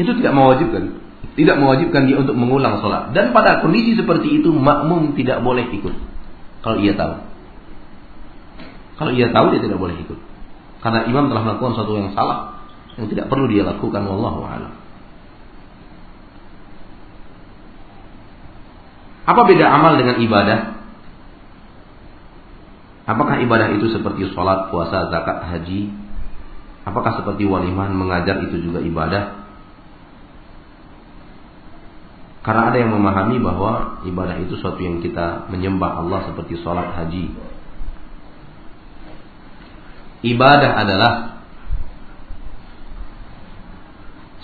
[0.00, 1.04] itu tidak mewajibkan.
[1.36, 3.12] Tidak mewajibkan dia untuk mengulang sholat.
[3.12, 5.92] Dan pada kondisi seperti itu makmum tidak boleh ikut.
[6.64, 7.28] Kalau ia tahu.
[8.96, 10.16] Kalau ia tahu dia tidak boleh ikut.
[10.80, 12.64] Karena imam telah melakukan sesuatu yang salah
[12.96, 14.72] yang tidak perlu dia lakukan wallahu a'lam.
[19.22, 20.58] Apa beda amal dengan ibadah?
[23.06, 25.90] Apakah ibadah itu seperti sholat, puasa, zakat, haji?
[26.82, 29.42] Apakah seperti walimah mengajar itu juga ibadah?
[32.42, 37.30] Karena ada yang memahami bahwa ibadah itu suatu yang kita menyembah Allah seperti sholat, haji.
[40.22, 41.12] Ibadah adalah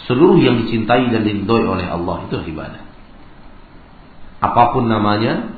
[0.06, 2.87] seluruh yang dicintai dan diridhoi oleh Allah itu ibadah
[4.38, 5.50] apa pun namanya,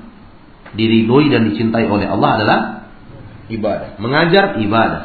[0.72, 2.58] diridhoi dan dicintai oleh Allah adalah
[3.52, 4.00] ibadah.
[4.00, 5.02] Mengajar ibadah.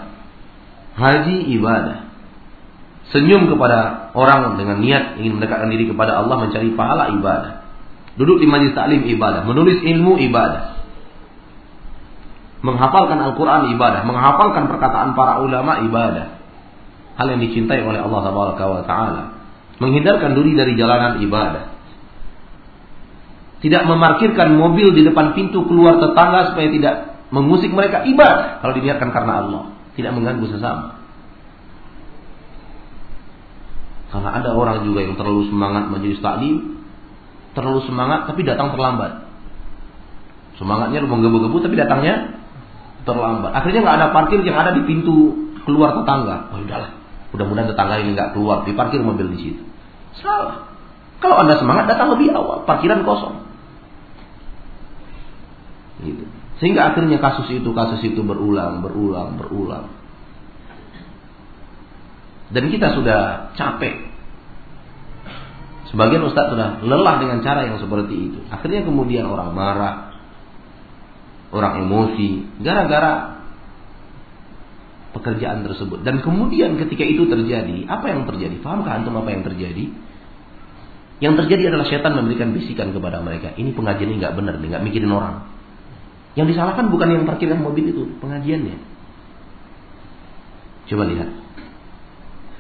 [0.95, 2.07] Haji ibadah.
[3.11, 7.67] Senyum kepada orang dengan niat ingin mendekatkan diri kepada Allah mencari pahala ibadah.
[8.15, 10.79] Duduk di majlis taklim ibadah, menulis ilmu ibadah.
[12.63, 16.39] Menghafalkan Al-Qur'an ibadah, menghafalkan perkataan para ulama ibadah.
[17.19, 18.55] Hal yang dicintai oleh Allah
[18.87, 19.23] Taala.
[19.83, 21.74] Menghindarkan diri dari jalanan ibadah
[23.65, 26.95] tidak memarkirkan mobil di depan pintu keluar tetangga supaya tidak
[27.33, 29.63] mengusik mereka ibadah kalau diniatkan karena Allah,
[29.97, 31.01] tidak mengganggu sesama.
[34.13, 36.77] Karena ada orang juga yang terlalu semangat majelis taklim,
[37.57, 39.25] terlalu semangat tapi datang terlambat.
[40.61, 42.45] Semangatnya menggebu-gebu tapi datangnya
[43.01, 43.49] terlambat.
[43.49, 46.53] Akhirnya nggak ada parkir yang ada di pintu keluar tetangga.
[46.53, 46.93] Oh udahlah,
[47.33, 49.63] mudah-mudahan tetangga ini nggak keluar, diparkir mobil di situ.
[50.21, 50.69] Salah.
[51.17, 53.54] Kalau anda semangat datang lebih awal, parkiran kosong.
[56.05, 56.23] Gitu.
[56.61, 59.91] Sehingga akhirnya kasus itu kasus itu berulang, berulang, berulang.
[62.53, 64.13] Dan kita sudah capek.
[65.89, 68.39] Sebagian ustadz sudah lelah dengan cara yang seperti itu.
[68.53, 69.95] Akhirnya kemudian orang marah,
[71.51, 73.43] orang emosi, gara-gara
[75.15, 76.03] pekerjaan tersebut.
[76.03, 78.59] Dan kemudian ketika itu terjadi, apa yang terjadi?
[78.59, 79.91] Pahamkah antum apa yang terjadi?
[81.23, 83.55] Yang terjadi adalah setan memberikan bisikan kepada mereka.
[83.55, 85.54] Ini pengajian ini nggak benar, nggak mikirin orang.
[86.35, 88.75] Yang disalahkan bukan yang parkirkan mobil itu, pengajiannya.
[90.91, 91.29] Coba lihat.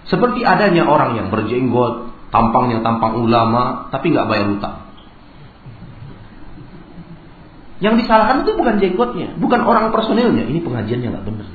[0.07, 4.75] Seperti adanya orang yang berjenggot, tampangnya tampang ulama, tapi nggak bayar hutang.
[7.83, 10.47] Yang disalahkan itu bukan jenggotnya, bukan orang personilnya.
[10.47, 11.45] Ini pengajiannya nggak benar.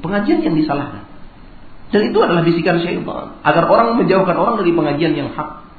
[0.00, 1.04] Pengajian yang disalahkan.
[1.90, 5.69] Dan itu adalah bisikan syaitan agar orang menjauhkan orang dari pengajian yang hak.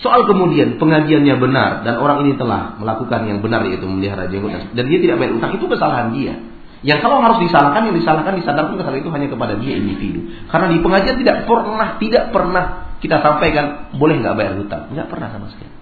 [0.00, 4.84] Soal kemudian pengajiannya benar dan orang ini telah melakukan yang benar yaitu melihara jenggot dan
[4.88, 6.40] dia tidak bayar utang itu kesalahan dia.
[6.80, 10.32] Yang kalau harus disalahkan yang disalahkan disadarkan kesalahan itu hanya kepada dia individu.
[10.48, 12.64] Karena di pengajian tidak pernah tidak pernah
[13.04, 15.72] kita sampaikan boleh nggak bayar hutang, nggak pernah sama sekali.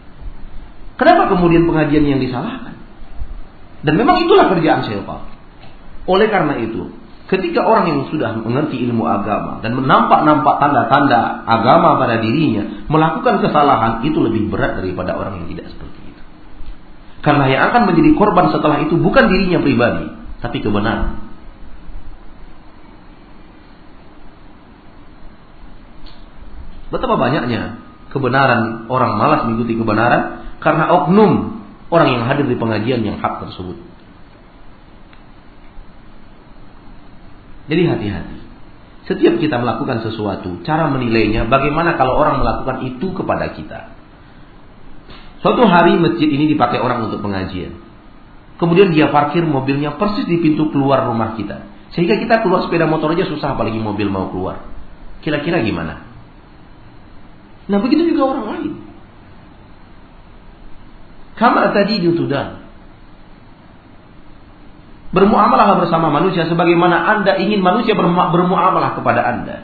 [0.98, 2.74] Kenapa kemudian pengajian yang disalahkan?
[3.86, 5.30] Dan memang itulah kerjaan syaitan.
[6.10, 6.90] Oleh karena itu,
[7.28, 14.00] Ketika orang yang sudah mengerti ilmu agama dan menampak-nampak tanda-tanda agama pada dirinya melakukan kesalahan
[14.08, 16.22] itu lebih berat daripada orang yang tidak seperti itu.
[17.20, 20.08] Karena yang akan menjadi korban setelah itu bukan dirinya pribadi,
[20.40, 21.28] tapi kebenaran.
[26.88, 27.76] Betapa banyaknya
[28.08, 31.60] kebenaran orang malas mengikuti kebenaran karena oknum
[31.92, 33.87] orang yang hadir di pengajian yang hak tersebut.
[37.68, 38.38] Jadi hati-hati.
[39.08, 43.96] Setiap kita melakukan sesuatu, cara menilainya bagaimana kalau orang melakukan itu kepada kita.
[45.40, 47.72] Suatu hari masjid ini dipakai orang untuk pengajian.
[48.58, 51.62] Kemudian dia parkir mobilnya persis di pintu keluar rumah kita.
[51.94, 54.66] Sehingga kita keluar sepeda motor aja susah apalagi mobil mau keluar.
[55.22, 56.04] Kira-kira gimana?
[57.70, 58.72] Nah begitu juga orang lain.
[61.38, 62.57] Kamar tadi sudah
[65.08, 69.56] Bermuamalah bersama manusia sebagaimana Anda ingin manusia bermuamalah kepada Anda.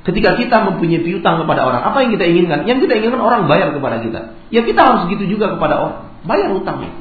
[0.00, 2.64] Ketika kita mempunyai piutang kepada orang, apa yang kita inginkan?
[2.64, 4.32] Yang kita inginkan orang bayar kepada kita.
[4.48, 5.98] Ya kita harus begitu juga kepada orang.
[6.24, 6.96] Bayar utangnya.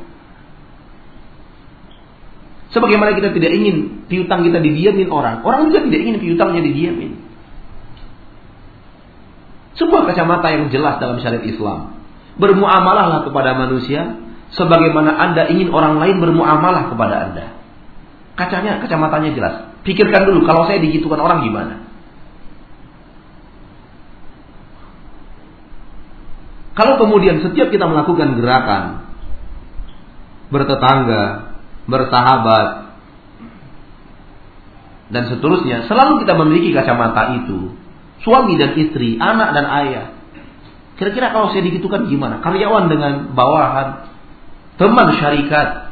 [2.75, 7.11] Sebagaimana kita tidak ingin piutang kita didiamin orang, orang juga tidak ingin piutangnya didiamin.
[9.79, 11.95] Sebuah kacamata yang jelas dalam syariat Islam.
[12.35, 14.19] Bermuamalahlah kepada manusia
[14.53, 17.45] sebagaimana Anda ingin orang lain bermuamalah kepada Anda.
[18.39, 19.53] Kacanya, kacamatanya jelas.
[19.83, 21.75] Pikirkan dulu kalau saya digitukan orang gimana?
[26.79, 29.09] Kalau kemudian setiap kita melakukan gerakan
[30.49, 31.53] bertetangga,
[31.85, 32.67] bersahabat,
[35.09, 37.73] dan seterusnya, selalu kita memiliki kacamata itu.
[38.21, 40.05] Suami dan istri, anak dan ayah.
[40.99, 42.43] Kira-kira kalau saya digitukan gimana?
[42.43, 44.11] Karyawan dengan bawahan,
[44.79, 45.91] teman syarikat.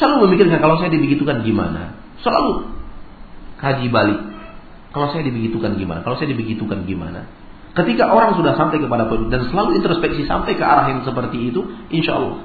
[0.00, 1.94] Selalu memikirkan kalau saya dibegitukan gimana.
[2.24, 2.72] Selalu
[3.60, 4.20] kaji balik.
[4.90, 6.00] Kalau saya dibegitukan gimana?
[6.02, 7.28] Kalau saya dibegitukan gimana?
[7.70, 11.62] Ketika orang sudah sampai kepada poin dan selalu introspeksi sampai ke arah yang seperti itu,
[11.94, 12.42] insya Allah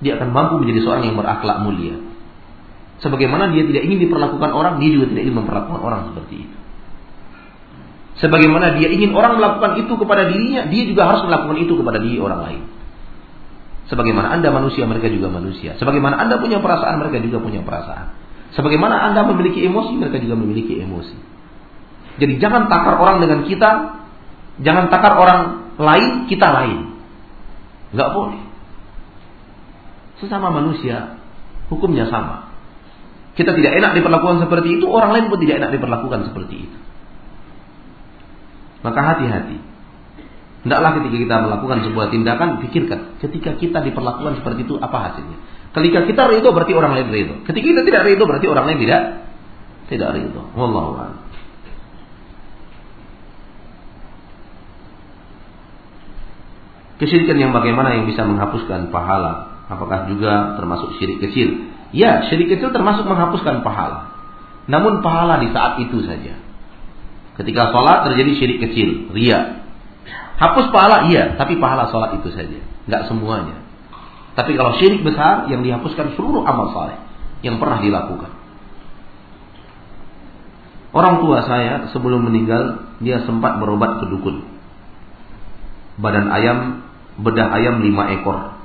[0.00, 1.94] dia akan mampu menjadi seorang yang berakhlak mulia.
[3.04, 6.56] Sebagaimana dia tidak ingin diperlakukan orang, dia juga tidak ingin memperlakukan orang seperti itu.
[8.20, 12.18] Sebagaimana dia ingin orang melakukan itu kepada dirinya, dia juga harus melakukan itu kepada diri
[12.20, 12.62] orang lain.
[13.90, 15.74] Sebagaimana Anda manusia, mereka juga manusia.
[15.74, 18.14] Sebagaimana Anda punya perasaan, mereka juga punya perasaan.
[18.54, 21.18] Sebagaimana Anda memiliki emosi, mereka juga memiliki emosi.
[22.22, 23.70] Jadi jangan takar orang dengan kita,
[24.62, 25.40] jangan takar orang
[25.74, 26.78] lain, kita lain.
[27.98, 28.38] Gak boleh.
[30.22, 31.18] Sesama manusia,
[31.66, 32.52] hukumnya sama.
[33.34, 36.78] Kita tidak enak diperlakukan seperti itu, orang lain pun tidak enak diperlakukan seperti itu.
[38.86, 39.69] Maka hati-hati.
[40.60, 43.16] Tidaklah ketika kita melakukan sebuah tindakan, pikirkan.
[43.16, 45.38] Ketika kita diperlakukan seperti itu, apa hasilnya?
[45.72, 47.34] Ketika kita ridho, berarti orang lain ridho.
[47.48, 49.02] Ketika kita tidak ridho, berarti orang lain tidak
[49.88, 50.42] tidak ridho.
[50.52, 51.30] Wallahu a'lam.
[57.00, 59.64] Kesyirikan yang bagaimana yang bisa menghapuskan pahala?
[59.72, 61.72] Apakah juga termasuk syirik kecil?
[61.96, 64.12] Ya, syirik kecil termasuk menghapuskan pahala.
[64.68, 66.36] Namun pahala di saat itu saja.
[67.40, 69.59] Ketika sholat terjadi syirik kecil, ria.
[70.40, 72.64] Hapus pahala iya, tapi pahala sholat itu saja.
[72.88, 73.60] Nggak semuanya.
[74.32, 76.96] Tapi kalau syirik besar yang dihapuskan seluruh amal saleh
[77.44, 78.32] yang pernah dilakukan.
[80.96, 84.48] Orang tua saya sebelum meninggal dia sempat berobat ke dukun.
[86.00, 86.88] Badan ayam,
[87.20, 88.56] bedah ayam lima ekor.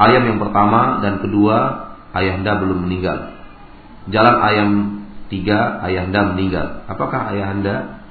[0.00, 1.56] Ayam yang pertama dan kedua
[2.14, 3.36] ayahanda belum meninggal.
[4.08, 4.70] Jalan ayam
[5.30, 6.84] tiga, ayahanda meninggal.
[6.90, 8.02] Apakah ayahanda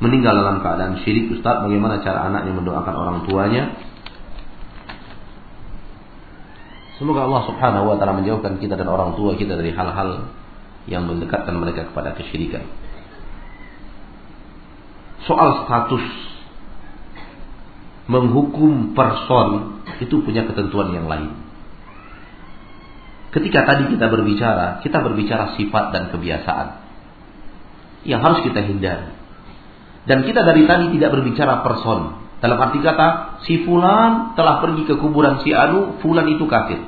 [0.00, 1.66] meninggal dalam keadaan syirik Ustaz?
[1.66, 3.64] Bagaimana cara anaknya mendoakan orang tuanya?
[7.02, 10.28] Semoga Allah subhanahu wa ta'ala menjauhkan kita dan orang tua kita dari hal-hal
[10.84, 12.60] yang mendekatkan mereka kepada kesyirikan.
[15.24, 16.04] Soal status
[18.04, 21.39] menghukum person itu punya ketentuan yang lain.
[23.30, 26.66] Ketika tadi kita berbicara, kita berbicara sifat dan kebiasaan
[28.02, 29.14] yang harus kita hindari.
[30.08, 32.18] Dan kita dari tadi tidak berbicara person.
[32.40, 36.80] Dalam arti kata, si fulan telah pergi ke kuburan si Anu, fulan itu kafir.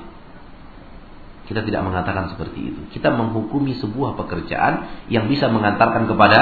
[1.47, 2.81] Kita tidak mengatakan seperti itu.
[2.97, 6.41] Kita menghukumi sebuah pekerjaan yang bisa mengantarkan kepada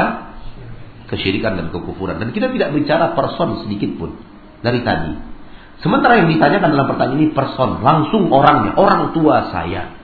[1.11, 2.23] kesyirikan dan kekufuran.
[2.23, 4.15] Dan kita tidak bicara person sedikit pun
[4.63, 5.30] dari tadi.
[5.81, 9.97] Sementara yang ditanyakan dalam pertanyaan ini person, langsung orangnya, orang tua saya.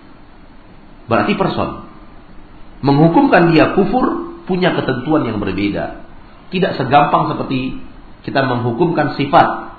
[1.05, 1.85] Berarti person.
[2.81, 6.07] Menghukumkan dia kufur punya ketentuan yang berbeda.
[6.49, 7.77] Tidak segampang seperti
[8.25, 9.77] kita menghukumkan sifat.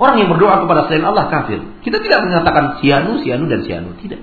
[0.00, 1.60] Orang yang berdoa kepada selain Allah kafir.
[1.84, 3.96] Kita tidak mengatakan sianu, sianu dan sianu.
[4.00, 4.20] Tidak.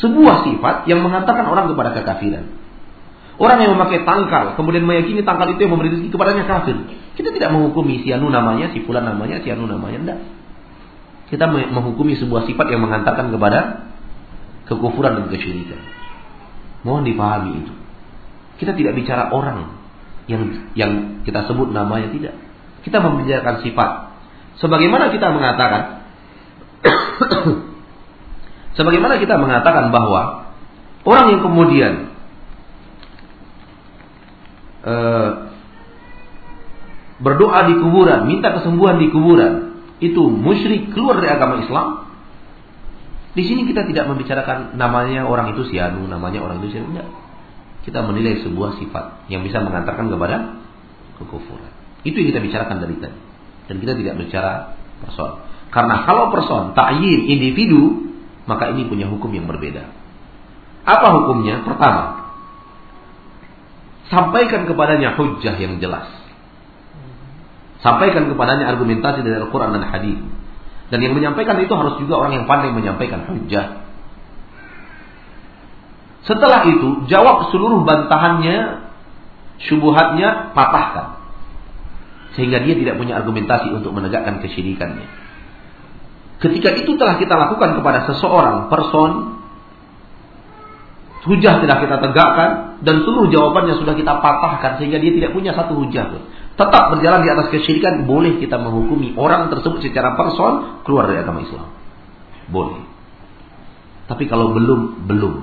[0.00, 2.44] Sebuah sifat yang mengatakan orang kepada kekafiran.
[3.36, 6.76] Orang yang memakai tangkal, kemudian meyakini tangkal itu yang memberi rezeki kepadanya kafir.
[7.20, 10.18] Kita tidak menghukumi si anu namanya, si fulan namanya, si anu namanya, tidak.
[11.28, 13.92] Kita menghukumi sebuah sifat yang mengantarkan kepada
[14.72, 15.80] kekufuran dan kesyirikan.
[16.80, 17.72] Mohon dipahami itu.
[18.56, 19.84] Kita tidak bicara orang
[20.32, 22.34] yang yang kita sebut namanya tidak.
[22.88, 23.90] Kita membicarakan sifat.
[24.64, 26.08] Sebagaimana kita mengatakan
[28.78, 30.48] sebagaimana kita mengatakan bahwa
[31.04, 31.92] orang yang kemudian
[34.86, 35.30] Eh,
[37.18, 42.06] berdoa di kuburan, minta kesembuhan di kuburan, itu musyrik keluar dari agama Islam.
[43.34, 46.94] Di sini kita tidak membicarakan namanya orang itu sianu, namanya orang itu sianu.
[46.94, 47.08] Enggak.
[47.82, 50.36] Kita menilai sebuah sifat yang bisa mengantarkan kepada
[51.18, 51.72] kekufuran.
[52.06, 53.18] Itu yang kita bicarakan dari tadi.
[53.66, 54.52] Dan kita tidak bicara
[55.02, 55.42] person.
[55.74, 58.06] Karena kalau person, ta'yin, individu,
[58.46, 59.90] maka ini punya hukum yang berbeda.
[60.86, 61.66] Apa hukumnya?
[61.66, 62.25] Pertama,
[64.06, 66.06] Sampaikan kepadanya hujjah yang jelas.
[67.82, 70.18] Sampaikan kepadanya argumentasi dari Al-Quran dan Hadis.
[70.86, 73.82] Dan yang menyampaikan itu harus juga orang yang pandai menyampaikan hujjah.
[76.26, 78.90] Setelah itu, jawab seluruh bantahannya,
[79.66, 81.22] syubuhatnya, patahkan.
[82.34, 85.06] Sehingga dia tidak punya argumentasi untuk menegakkan kesyirikannya.
[86.36, 89.35] Ketika itu telah kita lakukan kepada seseorang, person,
[91.26, 92.50] hujah tidak kita tegakkan
[92.86, 96.22] dan seluruh jawabannya sudah kita patahkan sehingga dia tidak punya satu hujah pun.
[96.56, 101.44] tetap berjalan di atas kesyirikan, boleh kita menghukumi orang tersebut secara person keluar dari agama
[101.44, 101.68] Islam.
[102.48, 102.80] Boleh.
[104.06, 105.34] Tapi kalau belum, belum.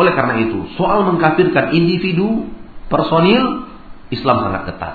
[0.00, 2.48] Oleh karena itu, soal mengkafirkan individu,
[2.88, 3.68] personil,
[4.08, 4.94] Islam sangat ketat.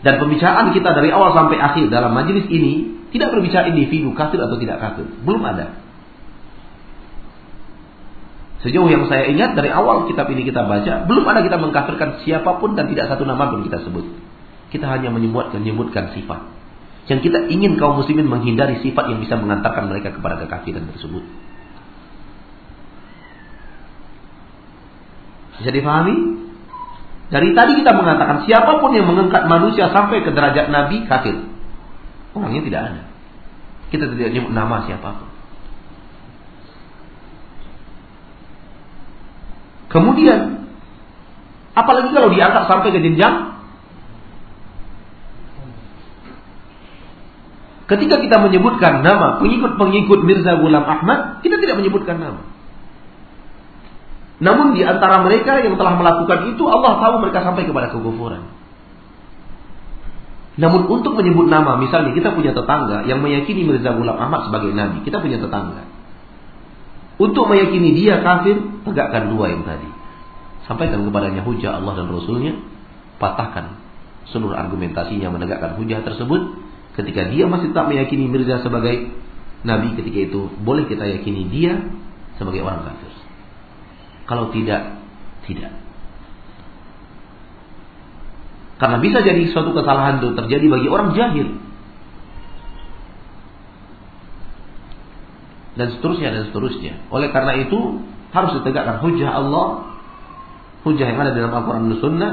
[0.00, 4.58] Dan pembicaraan kita dari awal sampai akhir dalam majelis ini tidak berbicara individu kafir atau
[4.58, 5.06] tidak kafir.
[5.22, 5.83] Belum ada.
[8.64, 12.56] Sejauh yang saya ingat dari awal kitab ini kita baca, belum ada kita mengkafirkan siapa
[12.56, 14.08] pun dan tidak satu nama pun kita sebut.
[14.72, 16.48] Kita hanya menyebutkan, menyebutkan sifat.
[17.12, 21.20] Yang kita ingin kaum muslimin menghindari sifat yang bisa mengantarkan mereka kepada kekafiran tersebut.
[25.60, 26.16] Bisa difahami?
[27.28, 31.36] Dari tadi kita mengatakan siapa pun yang mengangkat manusia sampai ke derajat nabi kafir.
[32.32, 33.02] Orangnya tidak ada.
[33.92, 35.33] Kita tidak menyebut nama siapa pun.
[39.94, 40.66] Kemudian,
[41.78, 43.54] apalagi kalau diangkat sampai ke jenjang
[47.84, 52.40] Ketika kita menyebutkan nama pengikut-pengikut Mirza Ghulam Ahmad, kita tidak menyebutkan nama.
[54.40, 58.48] Namun di antara mereka yang telah melakukan itu, Allah tahu mereka sampai kepada kekufuran.
[60.56, 65.04] Namun untuk menyebut nama, misalnya kita punya tetangga yang meyakini Mirza Ghulam Ahmad sebagai nabi,
[65.04, 65.84] kita punya tetangga.
[67.14, 69.86] Untuk meyakini dia kafir, tegakkan dua yang tadi.
[70.66, 72.58] Sampaikan kepadanya hujah Allah dan Rasulnya,
[73.22, 73.78] patahkan
[74.32, 76.58] seluruh argumentasinya menegakkan hujah tersebut.
[76.98, 79.14] Ketika dia masih tak meyakini Mirza sebagai
[79.62, 81.78] Nabi ketika itu, boleh kita yakini dia
[82.36, 83.12] sebagai orang kafir.
[84.24, 85.04] Kalau tidak,
[85.44, 85.72] tidak.
[88.76, 91.63] Karena bisa jadi suatu kesalahan itu terjadi bagi orang jahil.
[95.74, 97.06] Dan seterusnya dan seterusnya.
[97.10, 98.02] Oleh karena itu
[98.34, 99.94] harus ditegakkan hujah Allah,
[100.86, 102.32] hujah yang ada dalam Al-Quran dan Sunnah,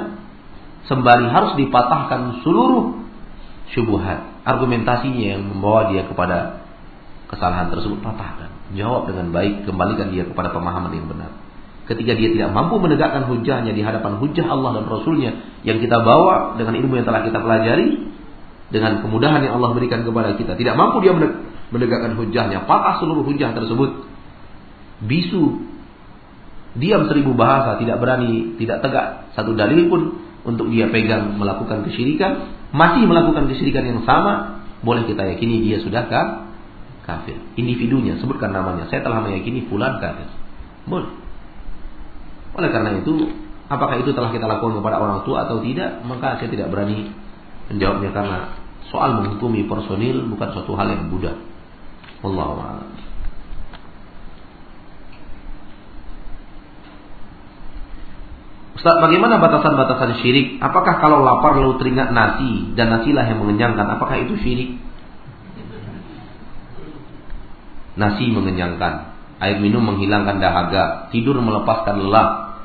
[0.90, 3.02] sembari harus dipatahkan seluruh
[3.74, 6.66] syubhat, argumentasinya yang membawa dia kepada
[7.30, 8.50] kesalahan tersebut patahkan.
[8.76, 11.32] Jawab dengan baik, kembalikan dia kepada pemahaman yang benar.
[11.88, 15.32] Ketika dia tidak mampu menegakkan hujahnya di hadapan hujah Allah dan Rasulnya
[15.68, 18.12] yang kita bawa dengan ilmu yang telah kita pelajari,
[18.72, 21.12] dengan kemudahan yang Allah berikan kepada kita, tidak mampu dia
[21.72, 24.06] menegakkan hujahnya, patah seluruh hujah tersebut.
[25.02, 25.66] Bisu,
[26.78, 30.02] diam seribu bahasa, tidak berani, tidak tegak satu dalil pun
[30.44, 36.06] untuk dia pegang melakukan kesyirikan, masih melakukan kesyirikan yang sama, boleh kita yakini dia sudah
[36.12, 36.28] kan
[37.08, 37.40] kafir.
[37.58, 38.86] Individunya, sebutkan namanya.
[38.92, 40.30] Saya telah meyakini fulan kafir.
[40.86, 41.10] Boleh.
[42.52, 43.32] Oleh karena itu,
[43.72, 47.10] apakah itu telah kita lakukan kepada orang tua atau tidak, maka saya tidak berani
[47.72, 48.40] menjawabnya karena
[48.92, 51.51] soal menghukumi personil bukan suatu hal yang mudah.
[52.22, 52.92] Wallahu a'lam.
[58.82, 60.58] Ustaz, bagaimana batasan-batasan syirik?
[60.58, 64.82] Apakah kalau lapar lalu teringat nasi dan nasilah yang mengenyangkan, apakah itu syirik?
[67.94, 72.58] Nasi mengenyangkan, air minum menghilangkan dahaga, tidur melepaskan lelah.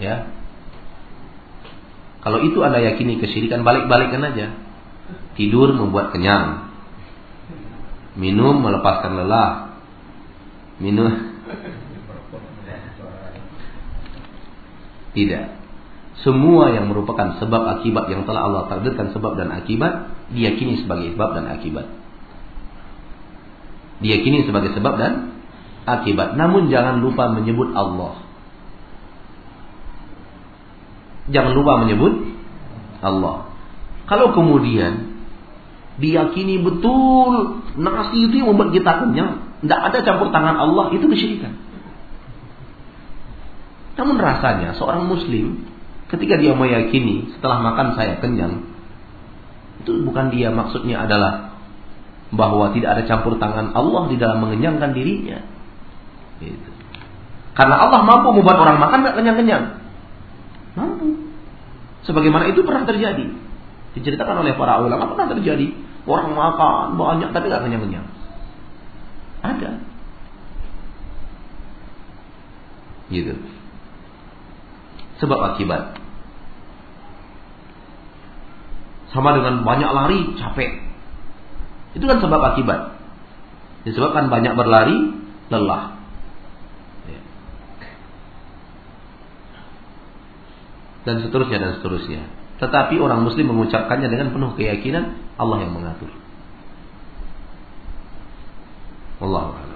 [0.00, 0.32] Ya.
[2.24, 4.56] Kalau itu Anda yakini kesyirikan, balik-balikan aja.
[5.36, 6.65] Tidur membuat kenyang,
[8.16, 9.78] Minum melepaskan lelah.
[10.80, 11.36] Minum
[15.16, 15.46] Tidak.
[16.20, 21.40] Semua yang merupakan sebab akibat yang telah Allah takdirkan sebab dan akibat diyakini sebagai sebab
[21.40, 21.88] dan akibat.
[24.04, 25.12] Diyakini sebagai sebab dan
[25.88, 26.36] akibat.
[26.36, 28.20] Namun jangan lupa menyebut Allah.
[31.32, 32.12] Jangan lupa menyebut
[33.00, 33.48] Allah.
[34.04, 35.15] Kalau kemudian
[35.96, 39.32] diyakini betul nasi itu yang membuat kita kenyang,
[39.64, 41.56] tidak ada campur tangan Allah, itu kesyirikan.
[43.96, 45.64] Namun rasanya seorang muslim
[46.12, 48.68] ketika dia meyakini setelah makan saya kenyang,
[49.80, 51.56] itu bukan dia maksudnya adalah
[52.28, 55.40] bahwa tidak ada campur tangan Allah di dalam mengenyangkan dirinya.
[56.42, 56.70] Gitu.
[57.56, 59.64] Karena Allah mampu membuat orang makan tidak kenyang-kenyang.
[60.76, 61.32] Mampu.
[62.04, 63.32] Sebagaimana itu pernah terjadi.
[63.96, 68.06] Diceritakan oleh para ulama pernah terjadi Orang makan banyak tapi gak kenyang-kenyang.
[69.42, 69.70] Ada.
[73.10, 73.34] Gitu.
[75.18, 75.98] Sebab akibat.
[79.10, 80.70] Sama dengan banyak lari capek.
[81.98, 82.98] Itu kan sebab akibat.
[83.86, 85.10] Disebabkan banyak berlari
[85.50, 85.98] lelah.
[87.06, 87.20] Ya.
[91.06, 92.22] Dan seterusnya dan seterusnya.
[92.62, 96.08] Tetapi orang muslim mengucapkannya dengan penuh keyakinan Allah yang mengatur.
[99.16, 99.66] Allah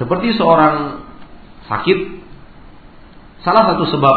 [0.00, 1.04] Seperti seorang
[1.68, 1.98] sakit,
[3.44, 4.16] salah satu sebab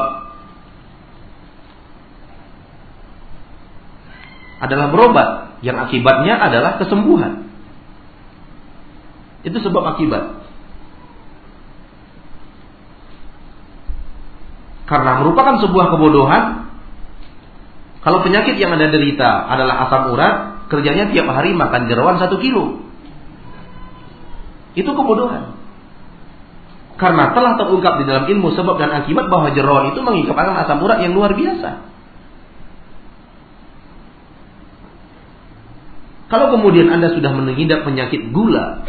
[4.64, 7.52] adalah berobat yang akibatnya adalah kesembuhan.
[9.44, 10.43] Itu sebab akibat.
[14.94, 16.70] Karena merupakan sebuah kebodohan
[18.06, 22.84] kalau penyakit yang Anda derita adalah asam urat, kerjanya tiap hari makan jerawan satu kilo.
[24.78, 25.58] Itu kebodohan.
[27.00, 31.02] Karena telah terungkap di dalam ilmu sebab dan akibat bahwa jerawan itu mengikapkan asam urat
[31.02, 31.90] yang luar biasa.
[36.28, 38.86] Kalau kemudian Anda sudah mengidap penyakit gula,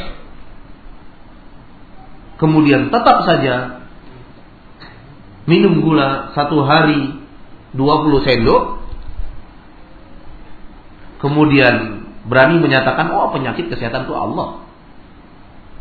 [2.36, 3.83] kemudian tetap saja
[5.44, 7.20] minum gula satu hari
[7.76, 8.62] 20 sendok,
[11.20, 14.64] kemudian berani menyatakan oh penyakit kesehatan itu Allah.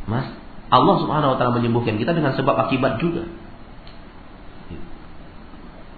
[0.03, 0.28] Mas,
[0.68, 3.30] Allah Subhanahu wa taala menyembuhkan kita dengan sebab akibat juga.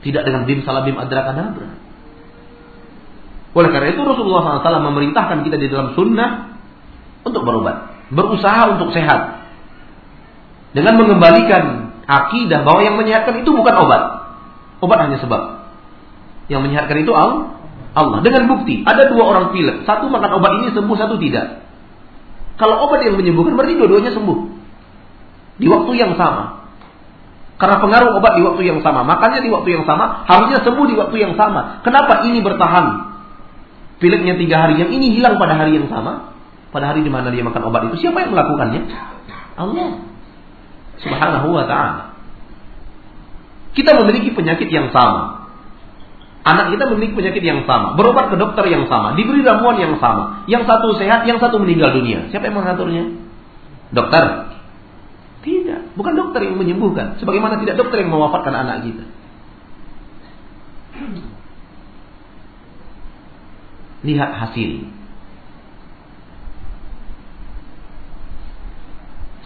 [0.05, 1.81] Tidak dengan bim salabim adrakanabra.
[3.55, 6.59] Oleh karena itu Rasulullah SAW memerintahkan kita di dalam sunnah
[7.23, 9.47] untuk berobat, berusaha untuk sehat,
[10.75, 14.01] dengan mengembalikan akidah bahwa yang menyehatkan itu bukan obat,
[14.81, 15.41] obat hanya sebab.
[16.45, 18.21] Yang menyehatkan itu Allah.
[18.21, 19.87] Dengan bukti, ada dua orang pilek.
[19.89, 21.65] Satu makan obat ini sembuh, satu tidak.
[22.55, 24.37] Kalau obat yang menyembuhkan berarti dua-duanya sembuh.
[25.59, 26.67] Di waktu yang sama.
[27.55, 29.07] Karena pengaruh obat di waktu yang sama.
[29.07, 31.81] Makannya di waktu yang sama, harusnya sembuh di waktu yang sama.
[31.87, 33.15] Kenapa ini bertahan?
[33.95, 36.35] Pileknya tiga hari, yang ini hilang pada hari yang sama.
[36.75, 38.81] Pada hari di mana dia makan obat itu, siapa yang melakukannya?
[39.55, 40.14] Allah.
[41.05, 42.17] Subhanahu wa ta'ala.
[43.77, 45.45] Kita memiliki penyakit yang sama.
[46.45, 50.45] Anak kita memiliki penyakit yang sama, berobat ke dokter yang sama, diberi ramuan yang sama.
[50.45, 52.29] Yang satu sehat, yang satu meninggal dunia.
[52.29, 53.17] Siapa yang mengaturnya?
[53.89, 54.53] Dokter?
[55.41, 57.17] Tidak, bukan dokter yang menyembuhkan.
[57.21, 59.05] Sebagaimana tidak dokter yang mewafatkan anak kita.
[64.05, 64.71] Lihat hasil.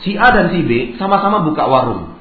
[0.06, 2.20] Si A dan si B sama-sama buka warung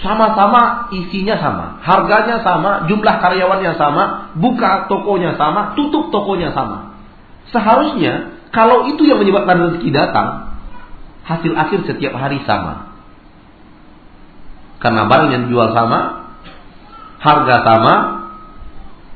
[0.00, 6.96] sama-sama isinya sama, harganya sama, jumlah karyawannya sama, buka tokonya sama, tutup tokonya sama.
[7.52, 10.56] Seharusnya kalau itu yang menyebabkan rezeki datang,
[11.28, 12.96] hasil akhir setiap hari sama.
[14.80, 16.32] Karena barang yang dijual sama,
[17.20, 17.94] harga sama,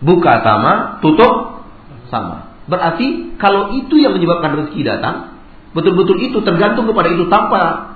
[0.04, 1.64] buka sama, tutup
[2.12, 2.60] sama.
[2.68, 5.33] Berarti kalau itu yang menyebabkan rezeki datang,
[5.74, 7.94] betul-betul itu tergantung kepada itu tanpa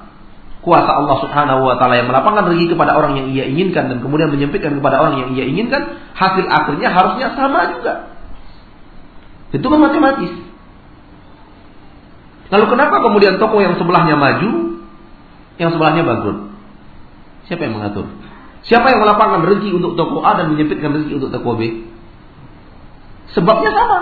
[0.61, 4.29] kuasa Allah Subhanahu wa taala yang melapangkan rezeki kepada orang yang ia inginkan dan kemudian
[4.29, 7.95] menyempitkan kepada orang yang ia inginkan, hasil akhirnya harusnya sama juga.
[9.55, 10.35] Itu kan matematis.
[12.49, 14.81] Lalu kenapa kemudian toko yang sebelahnya maju,
[15.57, 16.39] yang sebelahnya bangkrut?
[17.49, 18.07] Siapa yang mengatur?
[18.68, 21.89] Siapa yang melapangkan rezeki untuk toko A dan menyempitkan rezeki untuk toko B?
[23.33, 23.99] Sebabnya sama.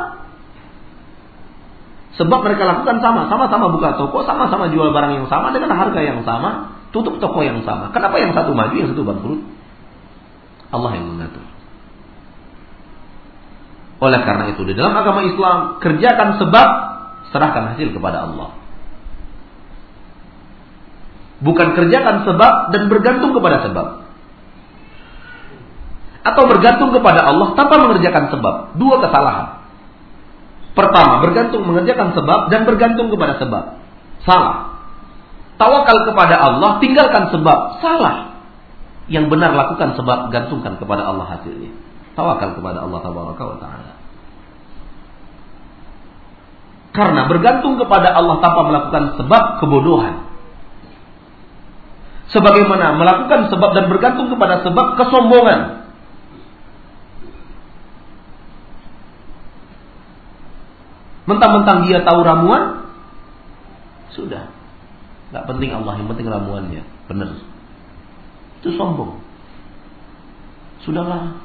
[2.17, 6.25] Sebab mereka lakukan sama, sama-sama buka toko, sama-sama jual barang yang sama dengan harga yang
[6.25, 7.93] sama, tutup toko yang sama.
[7.93, 9.41] Kenapa yang satu maju, yang satu bangkrut?
[10.73, 11.45] Allah yang mengatur.
[14.01, 16.69] Oleh karena itu, di dalam agama Islam, kerjakan sebab,
[17.33, 18.57] serahkan hasil kepada Allah.
[21.37, 24.09] Bukan kerjakan sebab dan bergantung kepada sebab.
[26.25, 28.55] Atau bergantung kepada Allah tanpa mengerjakan sebab.
[28.81, 29.56] Dua kesalahan.
[30.77, 33.81] Pertama, bergantung mengerjakan sebab dan bergantung kepada sebab.
[34.29, 34.77] Salah.
[35.57, 37.81] Tawakal kepada Allah, tinggalkan sebab.
[37.81, 38.37] Salah.
[39.09, 41.73] Yang benar lakukan sebab, gantungkan kepada Allah hasilnya.
[42.13, 43.93] Tawakal kepada Allah Taala.
[46.93, 50.29] Karena bergantung kepada Allah tanpa melakukan sebab kebodohan.
[52.33, 55.86] Sebagaimana melakukan sebab dan bergantung kepada sebab kesombongan.
[61.27, 62.87] Mentang-mentang dia tahu ramuan,
[64.15, 64.49] sudah.
[65.35, 66.83] Gak penting Allah, yang penting ramuannya.
[67.11, 67.43] Benar.
[68.63, 69.19] Itu sombong.
[70.87, 71.43] Sudahlah.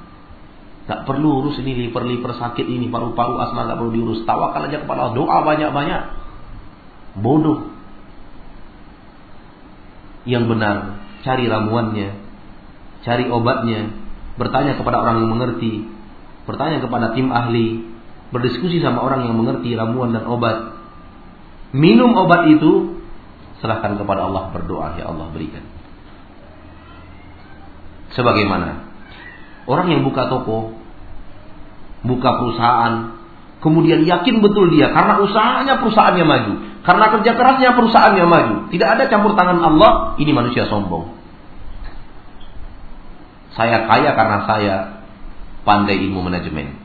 [0.86, 4.22] Gak perlu urus ini liver-liver sakit ini, paru-paru asma gak perlu diurus.
[4.24, 6.02] Tawakal aja kepada Allah, doa banyak-banyak.
[7.20, 7.74] Bodoh.
[10.30, 10.78] Yang benar,
[11.26, 12.10] cari ramuannya,
[13.02, 13.90] cari obatnya,
[14.38, 15.90] bertanya kepada orang yang mengerti,
[16.46, 17.91] bertanya kepada tim ahli,
[18.32, 20.80] berdiskusi sama orang yang mengerti ramuan dan obat.
[21.72, 23.00] Minum obat itu
[23.60, 25.64] serahkan kepada Allah berdoa ya Allah berikan.
[28.12, 28.92] Sebagaimana
[29.70, 30.76] orang yang buka toko,
[32.04, 33.16] buka perusahaan,
[33.64, 36.54] kemudian yakin betul dia karena usahanya perusahaannya maju,
[36.84, 41.16] karena kerja kerasnya perusahaannya maju, tidak ada campur tangan Allah, ini manusia sombong.
[43.56, 44.76] Saya kaya karena saya
[45.64, 46.81] pandai ilmu manajemen.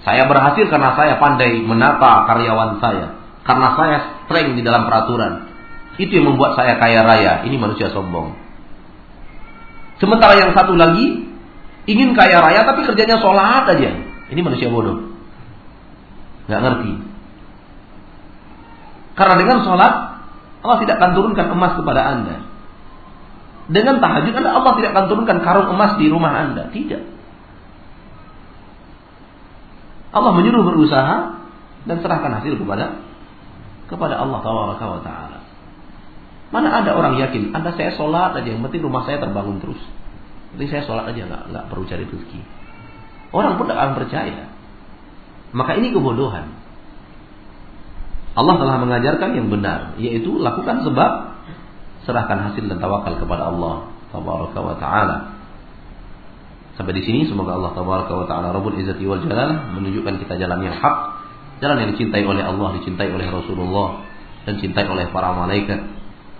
[0.00, 3.20] Saya berhasil karena saya pandai menata karyawan saya.
[3.44, 5.52] Karena saya strength di dalam peraturan.
[6.00, 7.44] Itu yang membuat saya kaya raya.
[7.44, 8.32] Ini manusia sombong.
[10.00, 11.28] Sementara yang satu lagi
[11.84, 13.90] ingin kaya raya tapi kerjanya sholat aja.
[14.32, 15.12] Ini manusia bodoh.
[16.48, 16.92] Gak ngerti.
[19.20, 19.92] Karena dengan sholat
[20.64, 22.36] Allah tidak akan turunkan emas kepada anda.
[23.68, 26.72] Dengan tahajud anda Allah tidak akan turunkan karung emas di rumah anda.
[26.72, 27.19] Tidak.
[30.10, 31.38] Allah menyuruh berusaha
[31.86, 33.02] dan serahkan hasil kepada
[33.86, 35.38] kepada Allah Taala.
[36.50, 39.78] Mana ada orang yakin, anda saya sholat aja, yang penting rumah saya terbangun terus.
[40.58, 42.40] Jadi saya sholat aja, nggak nggak perlu cari rezeki.
[43.30, 44.50] Orang pun tidak akan percaya.
[45.54, 46.46] Maka ini kebodohan.
[48.34, 51.38] Allah telah mengajarkan yang benar, yaitu lakukan sebab,
[52.06, 55.16] serahkan hasil dan tawakal kepada Allah Tabaraka wa Taala.
[56.80, 60.64] Sampai di sini semoga Allah Tabaraka wa Taala Rabbul Izzati wal Jalal menunjukkan kita jalan
[60.64, 60.96] yang hak,
[61.60, 64.08] jalan yang dicintai oleh Allah, dicintai oleh Rasulullah
[64.48, 65.76] dan dicintai oleh para malaikat.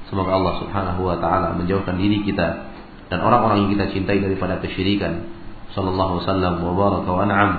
[0.09, 2.72] Semoga Allah Subhanahu wa taala menjauhkan diri kita
[3.12, 5.28] dan orang-orang yang kita cintai daripada kesyirikan.
[5.76, 7.53] Sallallahu wasallam wa baraka wa an'am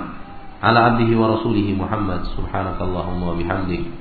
[0.58, 3.94] ala abdihi wa rasulih Muhammad subhanakallahumma wa bihamdik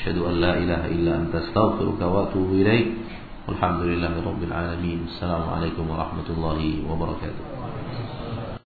[0.00, 2.88] asyhadu an la ilaha illa anta astaghfiruka wa atubu ilaik.
[3.52, 5.12] Walhamdulillahi rabbil alamin.
[5.12, 7.53] Assalamualaikum warahmatullahi wabarakatuh.